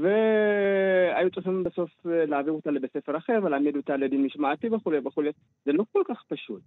והיו 0.00 1.30
צריכים 1.30 1.64
בסוף 1.64 1.90
להעביר 2.04 2.52
אותה 2.52 2.70
לבית 2.70 2.92
ספר 2.92 3.16
אחר 3.16 3.38
ולהעמיד 3.42 3.76
אותה 3.76 3.96
לדין 3.96 4.24
משמעתי 4.24 4.68
וכולי 4.68 4.98
וכולי. 4.98 5.30
זה 5.64 5.72
לא 5.72 5.84
כל 5.92 6.02
כך 6.08 6.22
פשוט. 6.28 6.62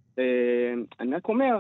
אני 0.99 1.15
רק 1.15 1.27
אומר, 1.27 1.59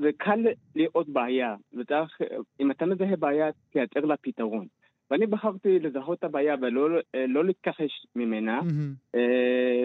זה 0.00 0.10
קל 0.16 0.46
לראות 0.76 1.08
בעיה, 1.08 1.54
וצריך, 1.78 2.20
אם 2.60 2.70
אתה 2.70 2.86
מזהה 2.86 3.16
בעיה, 3.16 3.50
תייצר 3.70 4.00
לה 4.00 4.16
פתרון. 4.16 4.66
ואני 5.10 5.26
בחרתי 5.26 5.78
לזהות 5.78 6.18
את 6.18 6.24
הבעיה 6.24 6.56
ולא 6.60 6.88
לא 7.28 7.44
להתכחש 7.44 8.06
ממנה, 8.16 8.60
mm-hmm. 8.60 9.16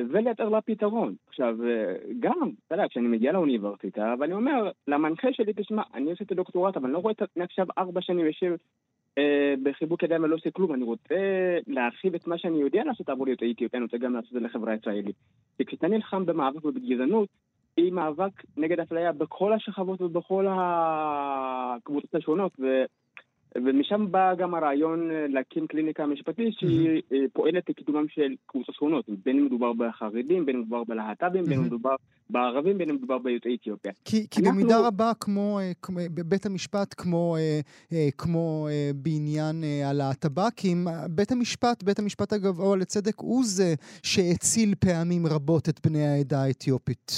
ולייצר 0.09 0.49
לה 0.49 0.61
פתרון. 0.61 1.15
עכשיו, 1.27 1.57
גם, 2.19 2.51
אתה 2.67 2.75
יודע, 2.75 2.87
כשאני 2.89 3.07
מגיע 3.07 3.31
לאוניברסיטה, 3.31 4.15
ואני 4.19 4.33
אומר 4.33 4.71
למנחה 4.87 5.27
שלי, 5.33 5.53
תשמע, 5.55 5.81
אני 5.93 6.11
עושה 6.11 6.23
את 6.23 6.31
הדוקטורט, 6.31 6.77
אבל 6.77 6.85
אני 6.85 6.93
לא 6.93 6.99
רואה 6.99 7.13
את 7.13 7.21
עצמי 7.21 7.43
עכשיו 7.43 7.67
ארבע 7.77 8.01
שנים 8.01 8.25
יושב 8.25 8.55
בחיבוק 9.63 10.03
ידיים 10.03 10.23
ולא 10.23 10.35
עושה 10.35 10.51
כלום, 10.51 10.73
אני 10.73 10.83
רוצה 10.83 11.15
להרחיב 11.67 12.15
את 12.15 12.27
מה 12.27 12.37
שאני 12.37 12.57
יודע 12.61 12.83
לעשות 12.85 13.09
עבור 13.09 13.29
יוצאי 13.29 13.51
אתיופיה, 13.51 13.77
אני 13.77 13.85
רוצה 13.85 13.97
גם 13.97 14.15
לעשות 14.15 14.27
את 14.27 14.41
זה 14.41 14.47
לחברה 14.47 14.73
הישראלית. 14.73 15.15
וכשאתה 15.59 15.87
נלחם 15.87 16.25
במאבק 16.25 16.65
ובגזענות, 16.65 17.29
היא 17.77 17.91
מאבק 17.91 18.31
נגד 18.57 18.79
אפליה 18.79 19.11
בכל 19.11 19.53
השכבות 19.53 20.01
ובכל 20.01 20.47
הקבוצות 20.49 22.15
השונות. 22.15 22.51
ומשם 23.55 24.07
בא 24.11 24.35
גם 24.35 24.55
הרעיון 24.55 25.09
להקים 25.29 25.67
קליניקה 25.67 26.05
משפטית 26.05 26.53
שהיא 26.59 26.99
mm-hmm. 26.99 27.15
פועלת 27.33 27.69
לקידומם 27.69 28.07
של 28.07 28.35
קבוצות 28.45 28.75
שונות, 28.75 29.05
בין 29.25 29.37
אם 29.37 29.45
מדובר 29.45 29.73
בחרדים, 29.73 30.45
בין 30.45 30.55
אם 30.55 30.61
מדובר 30.61 30.83
בלהט"בים, 30.83 31.43
mm-hmm. 31.43 31.49
בין 31.49 31.59
אם 31.59 31.65
מדובר 31.65 31.95
בערבים, 32.29 32.77
בין 32.77 32.89
אם 32.89 32.95
מדובר 32.95 33.17
ביוצאי 33.17 33.55
אתיופיה. 33.55 33.91
כי, 34.05 34.27
כי 34.31 34.41
אנחנו... 34.41 34.53
במידה 34.53 34.87
רבה, 34.87 35.11
כמו, 35.19 35.59
כמו 35.81 35.99
בבית 36.13 36.45
המשפט, 36.45 36.95
כמו, 36.97 37.35
כמו 38.17 38.67
בעניין 38.95 39.63
הלהטב"קים, 39.85 40.87
בית 41.09 41.31
המשפט, 41.31 41.83
בית 41.83 41.99
המשפט 41.99 42.33
הגבוה 42.33 42.77
לצדק, 42.77 43.19
הוא 43.19 43.43
זה 43.43 43.73
שהציל 44.03 44.75
פעמים 44.75 45.25
רבות 45.25 45.69
את 45.69 45.87
בני 45.87 46.07
העדה 46.07 46.43
האתיופית. 46.43 47.11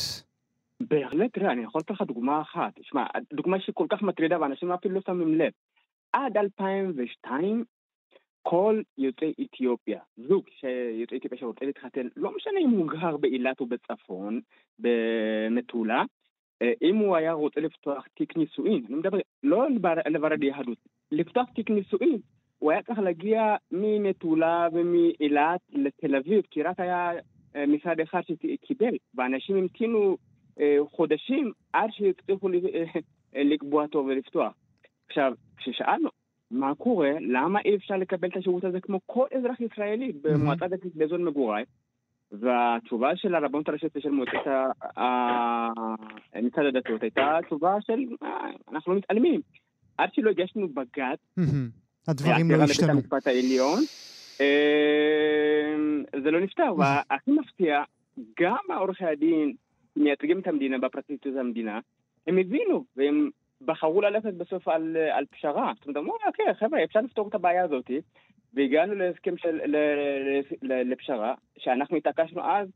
בהחלט, 0.90 1.34
תראה, 1.34 1.52
אני 1.52 1.64
יכול 1.64 1.80
לתת 1.80 1.92
לך 1.92 2.02
דוגמה 2.02 2.42
אחת. 2.42 2.80
תשמע, 2.80 3.04
דוגמה 3.34 3.60
שכל 3.60 3.86
כך 3.90 4.02
מטרידה 4.02 4.42
ואנשים 4.42 4.72
אפילו 4.72 4.96
לא 4.96 5.02
שמים 5.06 5.36
לב. 5.36 5.52
עד 6.14 6.38
2002, 6.38 7.64
כל 8.42 8.82
יוצאי 8.98 9.34
אתיופיה, 9.42 10.00
זוג 10.18 10.46
שיוצאי 10.60 11.18
אתיופיה 11.18 11.38
שרוצה 11.40 11.66
להתחתן, 11.66 12.08
לא 12.16 12.36
משנה 12.36 12.60
אם 12.60 12.70
הוא 12.70 12.88
גר 12.88 13.18
באילת 13.18 13.60
או 13.60 13.66
בצפון, 13.66 14.42
במטולה, 14.80 16.04
אם 16.82 16.96
הוא 16.96 17.16
היה 17.16 17.34
רוצה 17.34 17.62
לפתוח 17.62 18.06
תיק 18.14 18.38
נישואין, 18.38 18.86
אני 18.90 18.96
מדבר, 18.96 19.18
לא 19.44 19.68
לברר 20.06 20.44
יהדות, 20.44 20.78
לפתוח 21.12 21.50
תיק 21.56 21.70
נישואין, 21.70 22.18
הוא 22.60 22.72
היה 22.72 22.84
צריך 22.84 23.00
להגיע 23.00 23.56
ממטולה 23.72 24.68
ומאילת 24.74 25.62
לתל 25.70 26.16
אביב, 26.16 26.42
כי 26.52 26.64
רק 26.64 26.80
היה 26.80 27.12
משרד 27.68 28.00
אחד 28.00 28.22
שקיבל, 28.22 28.96
ואנשים 29.16 29.56
המתינו 29.56 30.18
חודשים 30.86 31.52
עד 31.74 31.90
שהצליחו 31.92 32.50
לקבוע 33.34 33.88
תור 33.88 34.06
ולפתוח. 34.06 34.54
עכשיו, 35.12 35.34
כששאלנו 35.58 36.10
מה 36.52 36.76
קורה, 36.76 37.12
למה 37.20 37.60
אי 37.66 37.76
אפשר 37.76 37.98
לקבל 37.98 38.28
את 38.28 38.38
השירות 38.38 38.64
הזה 38.64 38.80
כמו 38.82 39.00
כל 39.06 39.26
אזרח 39.38 39.60
ישראלי 39.60 40.12
במועצה 40.22 40.68
דתית 40.68 40.96
באזור 40.96 41.18
מגוריי, 41.18 41.64
והתשובה 42.32 43.16
של 43.16 43.36
הרבנות 43.36 43.70
הראשית 43.70 43.98
ושל 43.98 44.10
מועצת 44.10 44.32
מצד 46.44 46.62
הדתות 46.66 47.02
הייתה 47.02 47.40
תשובה 47.46 47.76
של 47.82 48.00
אנחנו 48.72 48.94
לא 48.94 48.98
מתעלמים. 48.98 49.42
עד 49.98 50.14
שלא 50.14 50.30
הגשנו 50.30 50.68
בג"ץ, 50.70 51.20
הדברים 52.08 52.52
לא 52.52 52.64
השתנו. 52.64 52.92
המשפט 52.92 53.28
העליון, 53.28 53.80
זה 56.24 56.32
לא 56.32 56.40
נפתר, 56.40 56.74
והכי 56.78 57.32
מפתיע, 57.32 57.84
גם 58.40 58.78
עורכי 58.78 59.06
הדין 59.06 59.54
מייצגים 59.96 60.40
את 60.40 60.48
המדינה 60.48 60.78
בפרקליטות 60.78 61.36
המדינה, 61.36 61.80
הם 62.28 62.38
הבינו, 62.38 62.86
והם 62.98 63.30
בחרו 63.66 64.02
ללכת 64.02 64.34
בסוף 64.34 64.68
על, 64.68 64.98
על 65.12 65.26
פשרה. 65.26 65.74
זאת 65.76 65.88
אומרת, 65.88 65.98
אמרו, 65.98 66.18
אוקיי, 66.28 66.54
חבר'ה, 66.54 66.84
אפשר 66.84 67.00
לפתור 67.00 67.28
את 67.28 67.36
הבעיה 67.36 67.64
הזאת, 67.64 67.92
והגענו 68.54 68.96
להסכם 68.96 69.38
של, 69.38 69.62
ל, 69.66 69.76
ל, 69.76 70.42
ל, 70.62 70.92
לפשרה, 70.92 71.34
שאנחנו 71.58 71.98
התעקשנו 71.98 72.44
אז, 72.44 72.68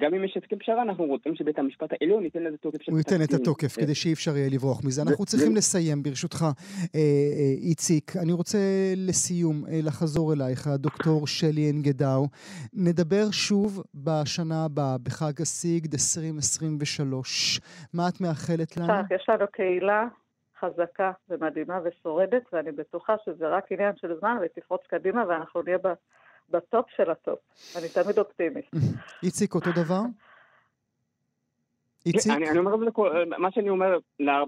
גם 0.00 0.14
אם 0.14 0.24
יש 0.24 0.36
הסכם 0.36 0.58
פשרה, 0.58 0.82
אנחנו 0.82 1.04
רוצים 1.04 1.34
שבית 1.34 1.58
המשפט 1.58 1.88
העליון 1.92 2.24
ייתן 2.24 2.42
לזה 2.42 2.56
תוקף 2.56 2.82
של 2.82 2.92
הוא 2.92 2.98
ייתן 2.98 3.22
את 3.24 3.32
התוקף, 3.40 3.76
כדי 3.76 3.94
שאי 3.94 4.12
אפשר 4.12 4.36
יהיה 4.36 4.48
לברוח 4.52 4.84
מזה. 4.84 5.02
אנחנו 5.02 5.24
צריכים 5.24 5.56
לסיים, 5.56 6.02
ברשותך, 6.02 6.44
איציק. 7.62 8.16
אני 8.22 8.32
רוצה 8.32 8.58
לסיום 8.96 9.64
לחזור 9.82 10.32
אלייך, 10.32 10.66
הדוקטור 10.66 11.26
שלי 11.26 11.70
אנגדאו. 11.70 12.26
נדבר 12.74 13.30
שוב 13.30 13.82
בשנה 13.94 14.64
הבאה, 14.64 14.98
בחג 15.02 15.40
הסיגד 15.40 15.92
2023. 15.92 17.60
מה 17.94 18.08
את 18.08 18.20
מאחלת 18.20 18.76
לנו? 18.76 18.92
יש 19.14 19.28
לנו 19.28 19.46
קהילה 19.52 20.04
חזקה 20.60 21.12
ומדהימה 21.28 21.78
ושורדת, 21.84 22.42
ואני 22.52 22.72
בטוחה 22.72 23.14
שזה 23.24 23.48
רק 23.48 23.72
עניין 23.72 23.92
של 23.96 24.14
זמן, 24.20 24.36
ותפרוץ 24.42 24.80
קדימה, 24.88 25.24
ואנחנו 25.28 25.62
נהיה 25.62 25.78
ב... 25.78 25.88
ב 26.50 26.59
top 26.59 26.86
של 26.96 27.10
ה 27.10 27.16
top. 27.16 27.38
אני 27.76 27.88
תמיד 27.88 28.18
אופטימית. 28.18 28.64
איציק, 29.22 29.54
אותו 29.54 29.70
דבר? 29.70 30.00
איציק? 32.06 32.32
אני, 32.32 32.50
אני 32.50 32.58
אומר 32.58 32.74
את 32.74 32.80
זה, 32.80 32.86
מה 33.38 33.50
שאני 33.50 33.68
אומר 33.68 33.98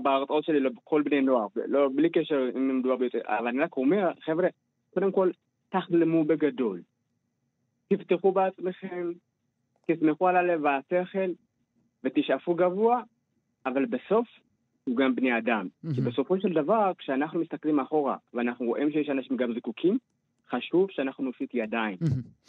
בהרצאות 0.02 0.44
שלי 0.44 0.60
לכל 0.60 1.02
בני 1.02 1.20
נוער, 1.20 1.46
לא, 1.66 1.88
בלי 1.94 2.10
קשר 2.10 2.50
אם 2.56 2.78
מדובר 2.78 2.96
ביותר, 2.96 3.20
אבל 3.26 3.46
אני 3.48 3.60
רק 3.60 3.76
אומר, 3.76 4.10
חבר'ה, 4.24 4.48
קודם 4.94 5.12
כל, 5.12 5.30
תחלמו 5.68 6.24
בגדול. 6.24 6.82
תפתחו 7.88 8.32
בעצמכם, 8.32 9.12
תסמכו 9.86 10.28
על 10.28 10.36
הלב 10.36 10.60
והשכל, 10.62 11.30
ותשאפו 12.04 12.54
גבוה, 12.54 13.02
אבל 13.66 13.84
בסוף 13.86 14.26
הוא 14.84 14.96
גם 14.96 15.14
בני 15.14 15.38
אדם. 15.38 15.68
כי 15.94 16.00
בסופו 16.00 16.40
של 16.40 16.52
דבר, 16.52 16.92
כשאנחנו 16.98 17.40
מסתכלים 17.40 17.80
אחורה, 17.80 18.16
ואנחנו 18.34 18.66
רואים 18.66 18.90
שיש 18.90 19.08
אנשים 19.08 19.36
גם 19.36 19.54
זקוקים, 19.54 19.98
חשוב 20.50 20.86
שאנחנו 20.90 21.24
נושיט 21.24 21.50
ידיים. 21.54 21.96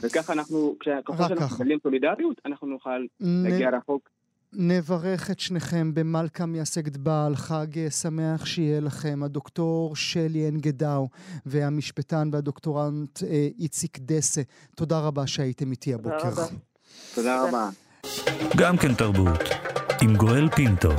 וככה 0.02 0.34
אנחנו, 0.34 0.76
ככל 1.06 1.14
שאנחנו. 1.28 1.56
מקבלים 1.56 1.80
סולידריות, 1.84 2.42
אנחנו 2.46 2.68
נוכל 2.68 3.00
נ- 3.20 3.44
להגיע 3.44 3.70
רחוק. 3.78 4.10
נברך 4.54 5.32
את 5.32 5.40
שניכם 5.40 5.94
במלכה 5.94 6.46
מייסגת 6.46 6.98
בעל, 6.98 7.36
חג 7.36 7.68
אה, 7.78 7.90
שמח 7.92 8.46
שיהיה 8.46 8.80
לכם. 8.80 9.20
הדוקטור 9.24 9.96
שלי 9.96 10.50
אנגדאו 10.50 11.08
והמשפטן 11.46 12.30
והדוקטורנט 12.32 13.24
אה, 13.24 13.48
איציק 13.60 14.00
דסה, 14.00 14.42
תודה 14.76 15.00
רבה 15.00 15.28
שהייתם 15.28 15.72
איתי 15.72 15.92
תודה 15.94 16.10
הבוקר. 16.16 16.30
רבה. 16.30 16.46
תודה 17.16 17.44
רבה. 17.48 17.70
גם 18.58 18.78
כן 18.78 18.94
תרבות, 18.94 19.40
עם 20.02 20.16
גואל 20.16 20.50
פינטו. 20.50 20.90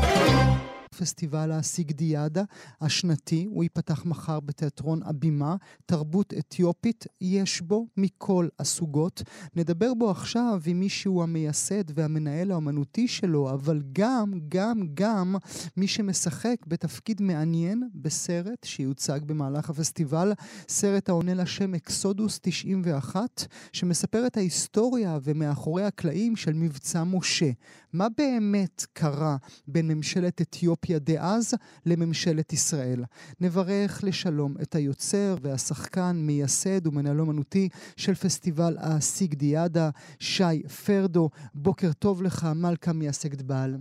פסטיבל 1.01 1.53
הסיגדיאדה 1.53 2.43
השנתי, 2.81 3.47
הוא 3.51 3.63
ייפתח 3.63 4.05
מחר 4.05 4.41
בתיאטרון 4.41 5.01
הבימה. 5.05 5.57
תרבות 5.87 6.35
אתיופית 6.39 7.07
יש 7.21 7.61
בו 7.61 7.87
מכל 7.97 8.49
הסוגות. 8.59 9.23
נדבר 9.57 9.95
בו 9.95 10.11
עכשיו 10.11 10.61
עם 10.67 10.81
מי 10.81 10.89
שהוא 10.89 11.23
המייסד 11.23 11.85
והמנהל 11.95 12.51
האומנותי 12.51 13.09
שלו, 13.09 13.51
אבל 13.51 13.83
גם, 13.93 14.41
גם, 14.49 14.81
גם 14.95 15.37
מי 15.77 15.89
שמשחק 15.89 16.57
בתפקיד 16.67 17.23
מעניין 17.23 17.89
בסרט 17.95 18.65
שיוצג 18.65 19.21
במהלך 19.27 19.71
הפסטיבל, 19.71 20.33
סרט 20.69 21.09
העונה 21.09 21.35
לשם 21.35 21.75
אקסודוס 21.75 22.39
91, 22.43 23.47
שמספר 23.73 24.27
את 24.27 24.37
ההיסטוריה 24.37 25.19
ומאחורי 25.23 25.85
הקלעים 25.85 26.37
של 26.37 26.53
מבצע 26.53 27.05
משה. 27.05 27.51
מה 27.93 28.07
באמת 28.19 28.87
קרה 28.93 29.37
בין 29.67 29.89
ממשלת 29.89 30.41
אתיופיה 30.41 30.90
דאז 30.99 31.55
לממשלת 31.87 32.53
ישראל? 32.53 33.05
נברך 33.41 34.01
לשלום 34.05 34.55
את 34.63 34.75
היוצר 34.75 35.35
והשחקן, 35.41 36.13
מייסד 36.17 36.87
ומנהל 36.87 37.21
אומנותי 37.21 37.69
של 37.97 38.15
פסטיבל 38.15 38.77
הסיגדיאדה, 38.79 39.91
שי 40.19 40.63
פרדו. 40.87 41.31
בוקר 41.55 41.93
טוב 41.99 42.23
לך, 42.23 42.47
מלכה 42.55 42.93
מייסגת 42.93 43.43
בעל. 43.43 43.77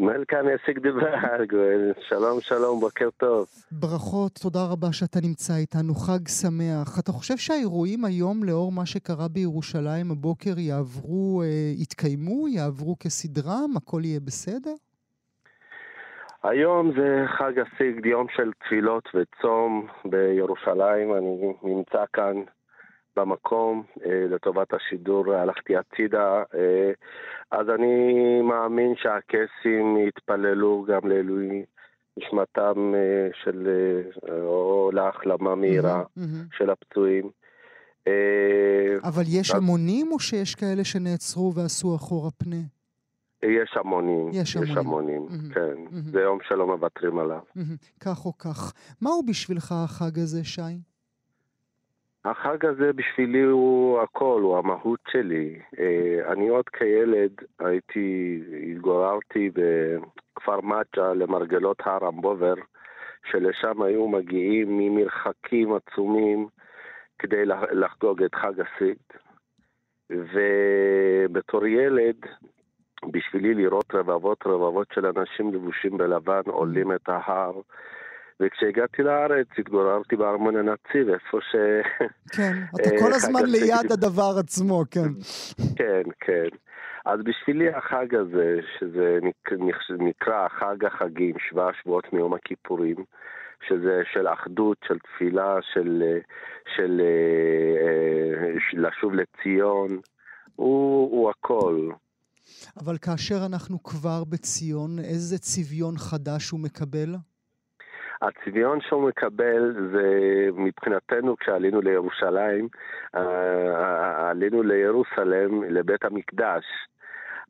מלכה 0.00 0.42
מייסק 0.42 0.82
דיבר, 0.82 1.44
גואל. 1.50 1.92
שלום, 2.08 2.40
שלום, 2.40 2.80
בוקר 2.80 3.08
טוב. 3.16 3.46
ברכות, 3.72 4.38
תודה 4.42 4.64
רבה 4.64 4.92
שאתה 4.92 5.20
נמצא 5.20 5.56
איתנו, 5.56 5.94
חג 5.94 6.28
שמח. 6.28 6.98
אתה 6.98 7.12
חושב 7.12 7.36
שהאירועים 7.36 8.04
היום, 8.04 8.44
לאור 8.44 8.72
מה 8.72 8.86
שקרה 8.86 9.28
בירושלים 9.28 10.10
הבוקר, 10.10 10.58
יעברו, 10.58 11.42
אה, 11.42 11.72
יתקיימו, 11.76 12.48
יעברו 12.48 12.96
כסדרם, 12.98 13.70
הכל 13.76 14.00
יהיה 14.04 14.20
בסדר? 14.20 14.74
היום 16.42 16.92
זה 16.96 17.24
חג 17.38 17.52
הסיגד, 17.58 18.06
יום 18.06 18.26
של 18.36 18.50
תפילות 18.64 19.08
וצום 19.14 19.86
בירושלים. 20.04 21.14
אני 21.14 21.52
נמצא 21.62 22.04
כאן 22.12 22.42
במקום 23.16 23.82
אה, 24.06 24.26
לטובת 24.30 24.74
השידור, 24.74 25.34
הלכתי 25.34 25.76
הצידה. 25.76 26.42
אה, 26.54 26.92
אז 27.50 27.66
אני 27.68 28.40
מאמין 28.42 28.94
שהקייסים 28.96 29.96
יתפללו 30.08 30.84
גם 30.88 31.08
לעילוי 31.08 31.64
נשמתם 32.16 32.94
אה, 32.94 33.28
של, 33.44 33.68
אה, 34.28 34.42
או 34.42 34.90
להחלמה 34.94 35.54
מהירה. 35.54 36.02
של 36.58 36.70
הפצועים. 36.70 37.30
אה, 38.08 39.08
אבל 39.08 39.22
יש 39.28 39.50
המונים 39.50 40.12
או 40.12 40.18
שיש 40.18 40.54
כאלה 40.54 40.84
שנעצרו 40.84 41.54
ועשו 41.54 41.96
אחורה 41.96 42.30
פנה? 42.30 42.79
יש 43.42 43.76
המונים, 43.76 44.28
יש 44.32 44.56
המונים. 44.56 44.78
המונים, 44.78 45.22
מהמם. 45.30 45.52
כן. 45.54 45.60
מהמם. 45.84 46.00
זה 46.12 46.20
יום 46.20 46.38
שלא 46.48 46.66
מוותרים 46.66 47.18
עליו. 47.18 47.40
מהמם. 47.56 47.76
כך 48.00 48.26
או 48.26 48.38
כך. 48.38 48.72
מהו 49.02 49.22
בשבילך 49.26 49.72
החג 49.72 50.18
הזה, 50.18 50.44
שי? 50.44 50.60
החג 52.24 52.66
הזה 52.66 52.92
בשבילי 52.92 53.42
הוא 53.42 54.00
הכל, 54.00 54.40
הוא 54.42 54.58
המהות 54.58 55.00
שלי. 55.12 55.58
אה, 55.78 56.32
אני 56.32 56.48
עוד 56.48 56.68
כילד 56.68 57.30
הייתי, 57.58 58.40
התגוררתי 58.72 59.50
בכפר 59.54 60.60
מג'ה 60.60 61.14
למרגלות 61.14 61.76
הר 61.84 62.08
אמבובר, 62.08 62.54
שלשם 63.30 63.82
היו 63.82 64.08
מגיעים 64.08 64.78
ממרחקים 64.78 65.68
עצומים 65.74 66.48
כדי 67.18 67.44
לח- 67.46 67.72
לחגוג 67.72 68.22
את 68.22 68.34
חג 68.34 68.52
הסיגד. 68.60 69.20
ובתור 70.10 71.66
ילד, 71.66 72.16
בשבילי 73.12 73.54
לראות 73.54 73.94
רבבות 73.94 74.38
רבבות 74.46 74.86
של 74.94 75.06
אנשים 75.06 75.54
לבושים 75.54 75.98
בלבן 75.98 76.40
עולים 76.46 76.92
את 76.92 77.08
ההר. 77.08 77.52
וכשהגעתי 78.42 79.02
לארץ 79.02 79.46
התגוררתי 79.58 80.16
בארמון 80.16 80.56
הנציב, 80.56 81.08
איפה 81.08 81.38
ש... 81.40 81.56
כן, 82.36 82.52
אתה 82.74 82.90
אה, 82.90 82.98
כל 82.98 83.04
חג 83.10 83.14
הזמן. 83.14 83.40
ליד 83.46 83.92
הדבר 83.92 84.32
עצמו, 84.40 84.82
כן. 84.90 85.10
כן, 85.76 86.02
כן. 86.20 86.48
אז 87.04 87.20
בשבילי 87.24 87.68
החג 87.68 88.14
הזה, 88.14 88.58
שזה 88.78 89.18
נק- 89.22 89.52
נק- 89.52 89.98
נקרא 89.98 90.48
חג 90.48 90.84
החגים, 90.84 91.34
שבעה 91.48 91.70
שבועות 91.82 92.12
מיום 92.12 92.34
הכיפורים, 92.34 92.96
שזה 93.68 94.02
של 94.12 94.28
אחדות, 94.28 94.76
של 94.88 94.98
תפילה, 94.98 95.56
של, 95.72 96.02
אה, 96.06 96.18
של 96.76 97.00
אה, 97.00 97.86
אה, 97.86 98.54
של 98.70 98.86
לשוב 98.86 99.12
לציון, 99.14 99.88
הוא, 100.56 101.10
הוא 101.10 101.30
הכל. 101.30 101.90
אבל 102.82 102.96
כאשר 102.98 103.46
אנחנו 103.46 103.82
כבר 103.82 104.24
בציון, 104.32 104.98
איזה 104.98 105.38
צביון 105.38 105.94
חדש 105.98 106.50
הוא 106.50 106.60
מקבל? 106.60 107.14
הצביון 108.22 108.78
שהוא 108.80 109.08
מקבל 109.08 109.74
זה 109.92 110.08
מבחינתנו 110.52 111.36
כשעלינו 111.36 111.80
לירושלים, 111.80 112.68
אה, 113.14 114.30
עלינו 114.30 114.62
לירוסלם, 114.62 115.62
לבית 115.62 116.04
המקדש. 116.04 116.64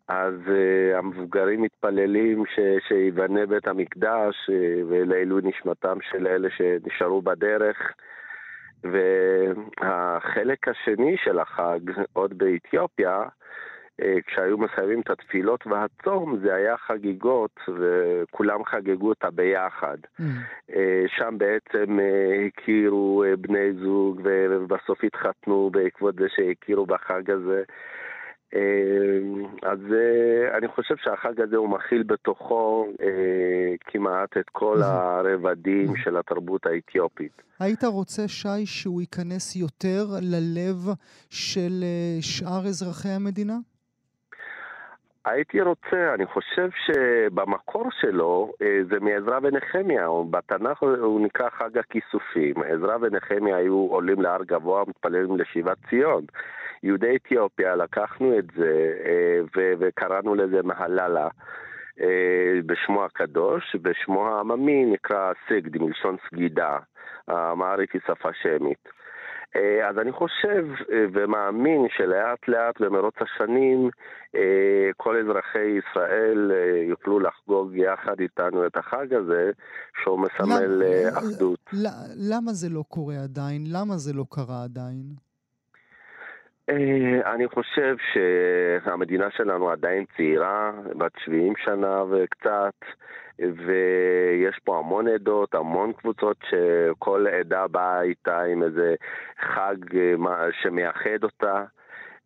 אז 0.09 0.35
uh, 0.47 0.99
המבוגרים 0.99 1.63
מתפללים 1.63 2.45
ש- 2.47 2.89
שיבנה 2.89 3.47
בית 3.47 3.69
המקדש 3.69 4.35
uh, 4.51 4.53
ולעילוי 4.89 5.43
נשמתם 5.45 5.99
של 6.11 6.27
אלה 6.27 6.49
שנשארו 6.51 7.23
בדרך. 7.23 7.77
והחלק 8.85 10.69
השני 10.69 11.17
של 11.25 11.39
החג, 11.39 11.81
עוד 12.13 12.39
באתיופיה, 12.39 13.11
אה, 13.11 13.29
כשהיו 14.27 14.59
מסיימים 14.59 15.01
את 15.01 15.11
התפילות 15.11 15.67
והצום, 15.67 16.39
זה 16.43 16.55
היה 16.55 16.77
חגיגות, 16.77 17.61
וכולם 17.79 18.65
חגגו 18.65 19.09
אותה 19.09 19.31
ביחד. 19.31 19.97
אה, 20.77 21.05
שם 21.09 21.35
בעצם 21.39 22.01
אה, 22.01 22.47
הכירו 22.47 23.25
אה, 23.25 23.37
בני 23.37 23.73
זוג, 23.73 24.21
ובסוף 24.25 25.05
התחתנו 25.05 25.71
בעקבות 25.73 26.15
זה 26.15 26.27
שהכירו 26.29 26.87
בחג 26.87 27.31
הזה. 27.31 27.63
אה, 28.55 29.71
אז 29.71 29.79
אה, 29.93 30.59
אני 30.59 30.69
חושב 30.69 30.95
שהחג 31.05 31.41
הזה 31.41 31.57
הוא 31.57 31.69
מכיל 31.69 32.03
בתוכו 32.03 32.87
אה, 33.03 33.75
כמעט 33.81 34.37
את 34.37 34.49
כל 34.53 34.83
הרבדים 34.83 35.97
של 35.97 36.17
התרבות 36.17 36.67
האתיופית. 36.67 37.43
היית 37.61 37.85
רוצה, 37.85 38.29
שי, 38.29 38.67
שהוא 38.67 39.01
ייכנס 39.01 39.57
יותר 39.57 40.05
ללב 40.21 40.77
של 41.31 41.83
אה, 41.83 42.19
שאר 42.21 42.67
אזרחי 42.67 43.09
המדינה? 43.09 43.57
הייתי 45.25 45.61
רוצה, 45.61 46.15
אני 46.15 46.27
חושב 46.27 46.69
שבמקור 46.87 47.91
שלו 48.01 48.53
אה, 48.63 48.79
זה 48.91 49.01
מעזרא 49.01 49.39
ונחמיה, 49.43 50.09
בתנ"ך 50.31 50.83
הוא 50.83 51.21
נקרא 51.21 51.51
חג 51.51 51.79
הכיסופים. 51.79 52.55
עזרא 52.63 52.97
ונחמיה 53.01 53.57
היו 53.57 53.75
עולים 53.91 54.23
להר 54.23 54.45
גבוה, 54.45 54.85
מתפללים 54.89 55.37
לשיבת 55.37 55.77
ציון. 55.91 56.25
יהודי 56.83 57.17
אתיופיה, 57.17 57.77
לקחנו 57.77 58.39
את 58.39 58.45
זה 58.57 58.93
אה, 59.05 59.41
וקראנו 59.79 60.35
לזה 60.35 60.63
מהללה. 60.63 61.29
אה, 62.01 62.61
בשמו 62.67 63.05
הקדוש, 63.05 63.77
בשמו 63.83 64.29
העממי 64.29 64.85
נקרא 64.85 65.33
סיגד, 65.49 65.83
מלשון 65.83 66.17
סגידה. 66.29 66.79
האמהרית 67.29 67.93
היא 67.93 68.01
שפה 68.07 68.29
שמית. 68.43 69.00
אה, 69.57 69.89
אז 69.89 69.99
אני 69.99 70.13
חושב 70.13 70.67
אה, 70.93 71.05
ומאמין 71.13 71.87
שלאט 71.97 72.49
לאט 72.49 72.81
במרוץ 72.81 73.15
השנים 73.21 73.91
אה, 74.35 74.91
כל 74.97 75.17
אזרחי 75.17 75.59
ישראל 75.79 76.53
יוכלו 76.89 77.21
לחגוג 77.21 77.75
יחד 77.77 78.21
איתנו 78.21 78.67
את 78.67 78.77
החג 78.77 79.15
הזה, 79.15 79.51
שהוא 80.03 80.19
מסמל 80.21 80.67
למה- 80.67 81.19
אחדות. 81.19 81.71
למה 82.31 82.53
זה 82.53 82.69
לא 82.71 82.85
קורה 82.89 83.15
עדיין? 83.25 83.65
למה 83.73 83.97
זה 83.97 84.13
לא 84.13 84.25
קרה 84.31 84.65
עדיין? 84.65 85.05
אני 87.35 87.49
חושב 87.49 87.97
שהמדינה 88.13 89.27
שלנו 89.37 89.71
עדיין 89.71 90.05
צעירה, 90.17 90.71
בת 90.99 91.13
70 91.25 91.53
שנה 91.65 92.03
וקצת, 92.11 92.75
ויש 93.41 94.59
פה 94.65 94.79
המון 94.79 95.09
עדות, 95.09 95.55
המון 95.55 95.93
קבוצות 95.93 96.37
שכל 96.51 97.27
עדה 97.41 97.67
באה 97.67 98.03
איתה 98.03 98.43
עם 98.43 98.63
איזה 98.63 98.95
חג 99.41 99.97
אה, 99.97 100.47
שמייחד 100.63 101.23
אותה. 101.23 101.65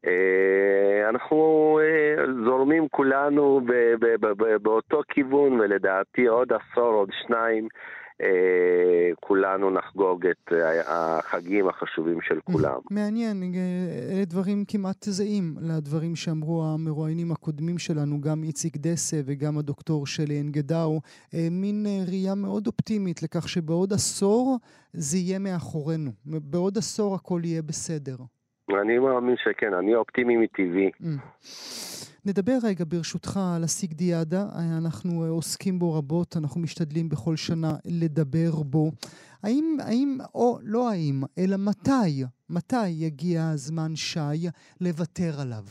אה, 0.07 1.09
אנחנו 1.09 1.81
אה, 1.83 2.25
זורמים 2.45 2.89
כולנו 2.89 3.61
באותו 4.63 5.01
כיוון, 5.09 5.61
ולדעתי 5.61 6.27
עוד 6.27 6.53
עשור, 6.53 6.95
עוד 6.95 7.11
שניים, 7.27 7.69
כולנו 9.21 9.71
נחגוג 9.71 10.27
את 10.27 10.53
אה, 10.53 10.81
החגים 10.87 11.69
החשובים 11.69 12.21
של 12.21 12.41
כולם. 12.41 12.79
מעניין, 12.91 13.43
אה, 13.43 14.17
אלה 14.17 14.25
דברים 14.25 14.65
כמעט 14.69 15.05
זהים 15.05 15.55
לדברים 15.61 16.17
שאמרו 16.17 16.65
המרואיינים 16.65 17.33
הקודמים 17.33 17.79
שלנו, 17.79 18.21
גם 18.21 18.43
איציק 18.43 18.77
דסה 18.77 19.17
וגם 19.25 19.59
הדוקטור 19.59 20.07
שלי 20.07 20.41
אנגדאו, 20.41 21.01
אה, 21.35 21.49
מין 21.51 21.87
אה, 21.87 22.05
ראייה 22.09 22.35
מאוד 22.35 22.67
אופטימית 22.67 23.23
לכך 23.23 23.49
שבעוד 23.49 23.93
עשור 23.93 24.59
זה 24.93 25.17
יהיה 25.19 25.39
מאחורינו. 25.39 26.11
בעוד 26.25 26.79
עשור 26.79 27.15
הכל 27.15 27.41
יהיה 27.45 27.63
בסדר. 27.63 28.17
אני 28.83 28.99
מאמין 28.99 29.37
שכן, 29.37 29.75
אני 29.75 29.95
אופטימי 29.95 30.37
מטבעי. 30.37 30.91
נדבר 32.27 32.59
רגע 32.69 32.85
ברשותך 32.89 33.39
על 33.57 33.63
הסיגדיאדה, 33.65 34.43
אנחנו 34.79 35.25
אה, 35.25 35.29
עוסקים 35.29 35.79
בו 35.79 35.95
רבות, 35.99 36.37
אנחנו 36.37 36.61
משתדלים 36.61 37.09
בכל 37.09 37.37
שנה 37.37 37.73
לדבר 38.01 38.53
בו. 38.63 38.91
האם, 39.43 39.77
האם, 39.87 40.19
או 40.35 40.59
לא 40.63 40.91
האם, 40.91 41.21
אלא 41.39 41.57
מתי, 41.69 42.25
מתי 42.51 42.89
יגיע 42.89 43.41
הזמן 43.53 43.97
שי 43.97 44.49
לוותר 44.81 45.33
עליו? 45.43 45.67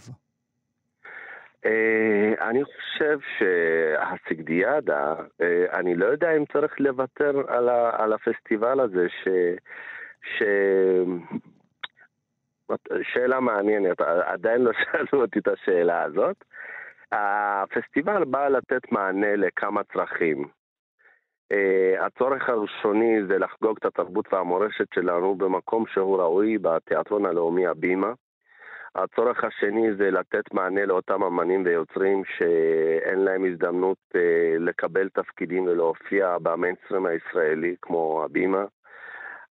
אה, 1.66 2.50
אני 2.50 2.64
חושב 2.64 3.18
שהסיגדיאדה, 3.38 5.14
אה, 5.42 5.80
אני 5.80 5.96
לא 5.96 6.06
יודע 6.06 6.32
אם 6.38 6.44
צריך 6.54 6.74
לוותר 6.80 7.34
על, 7.48 7.70
ה, 7.70 7.92
על 8.04 8.14
הפסטיבל 8.14 8.80
הזה, 8.80 9.06
ש... 9.10 9.28
ש... 10.38 10.44
שאלה 13.04 13.40
מעניינת, 13.40 14.02
עדיין 14.02 14.62
לא 14.62 14.72
שאלו 14.82 15.22
אותי 15.22 15.40
את 15.40 15.48
השאלה 15.48 16.04
הזאת. 16.04 16.44
הפסטיבל 17.12 18.24
בא 18.24 18.48
לתת 18.48 18.92
מענה 18.92 19.36
לכמה 19.36 19.82
צרכים. 19.84 20.48
Uh, 21.54 22.06
הצורך 22.06 22.50
הראשוני 22.50 23.26
זה 23.28 23.38
לחגוג 23.40 23.78
את 23.80 23.86
התרבות 23.86 24.34
והמורשת 24.34 24.94
שלנו 24.94 25.36
במקום 25.36 25.86
שהוא 25.88 26.18
ראוי 26.18 26.58
בתיאטרון 26.58 27.26
הלאומי 27.26 27.68
הבימה. 27.68 28.14
הצורך 28.96 29.44
השני 29.44 29.96
זה 29.96 30.12
לתת 30.12 30.54
מענה 30.54 30.86
לאותם 30.86 31.24
אמנים 31.24 31.64
ויוצרים 31.66 32.24
שאין 32.26 33.20
להם 33.20 33.46
הזדמנות 33.46 33.98
uh, 34.14 34.18
לקבל 34.60 35.10
תפקידים 35.10 35.64
ולהופיע 35.64 36.38
במיינסטרים 36.42 37.06
הישראלי 37.06 37.76
כמו 37.82 38.24
הבימה. 38.26 38.66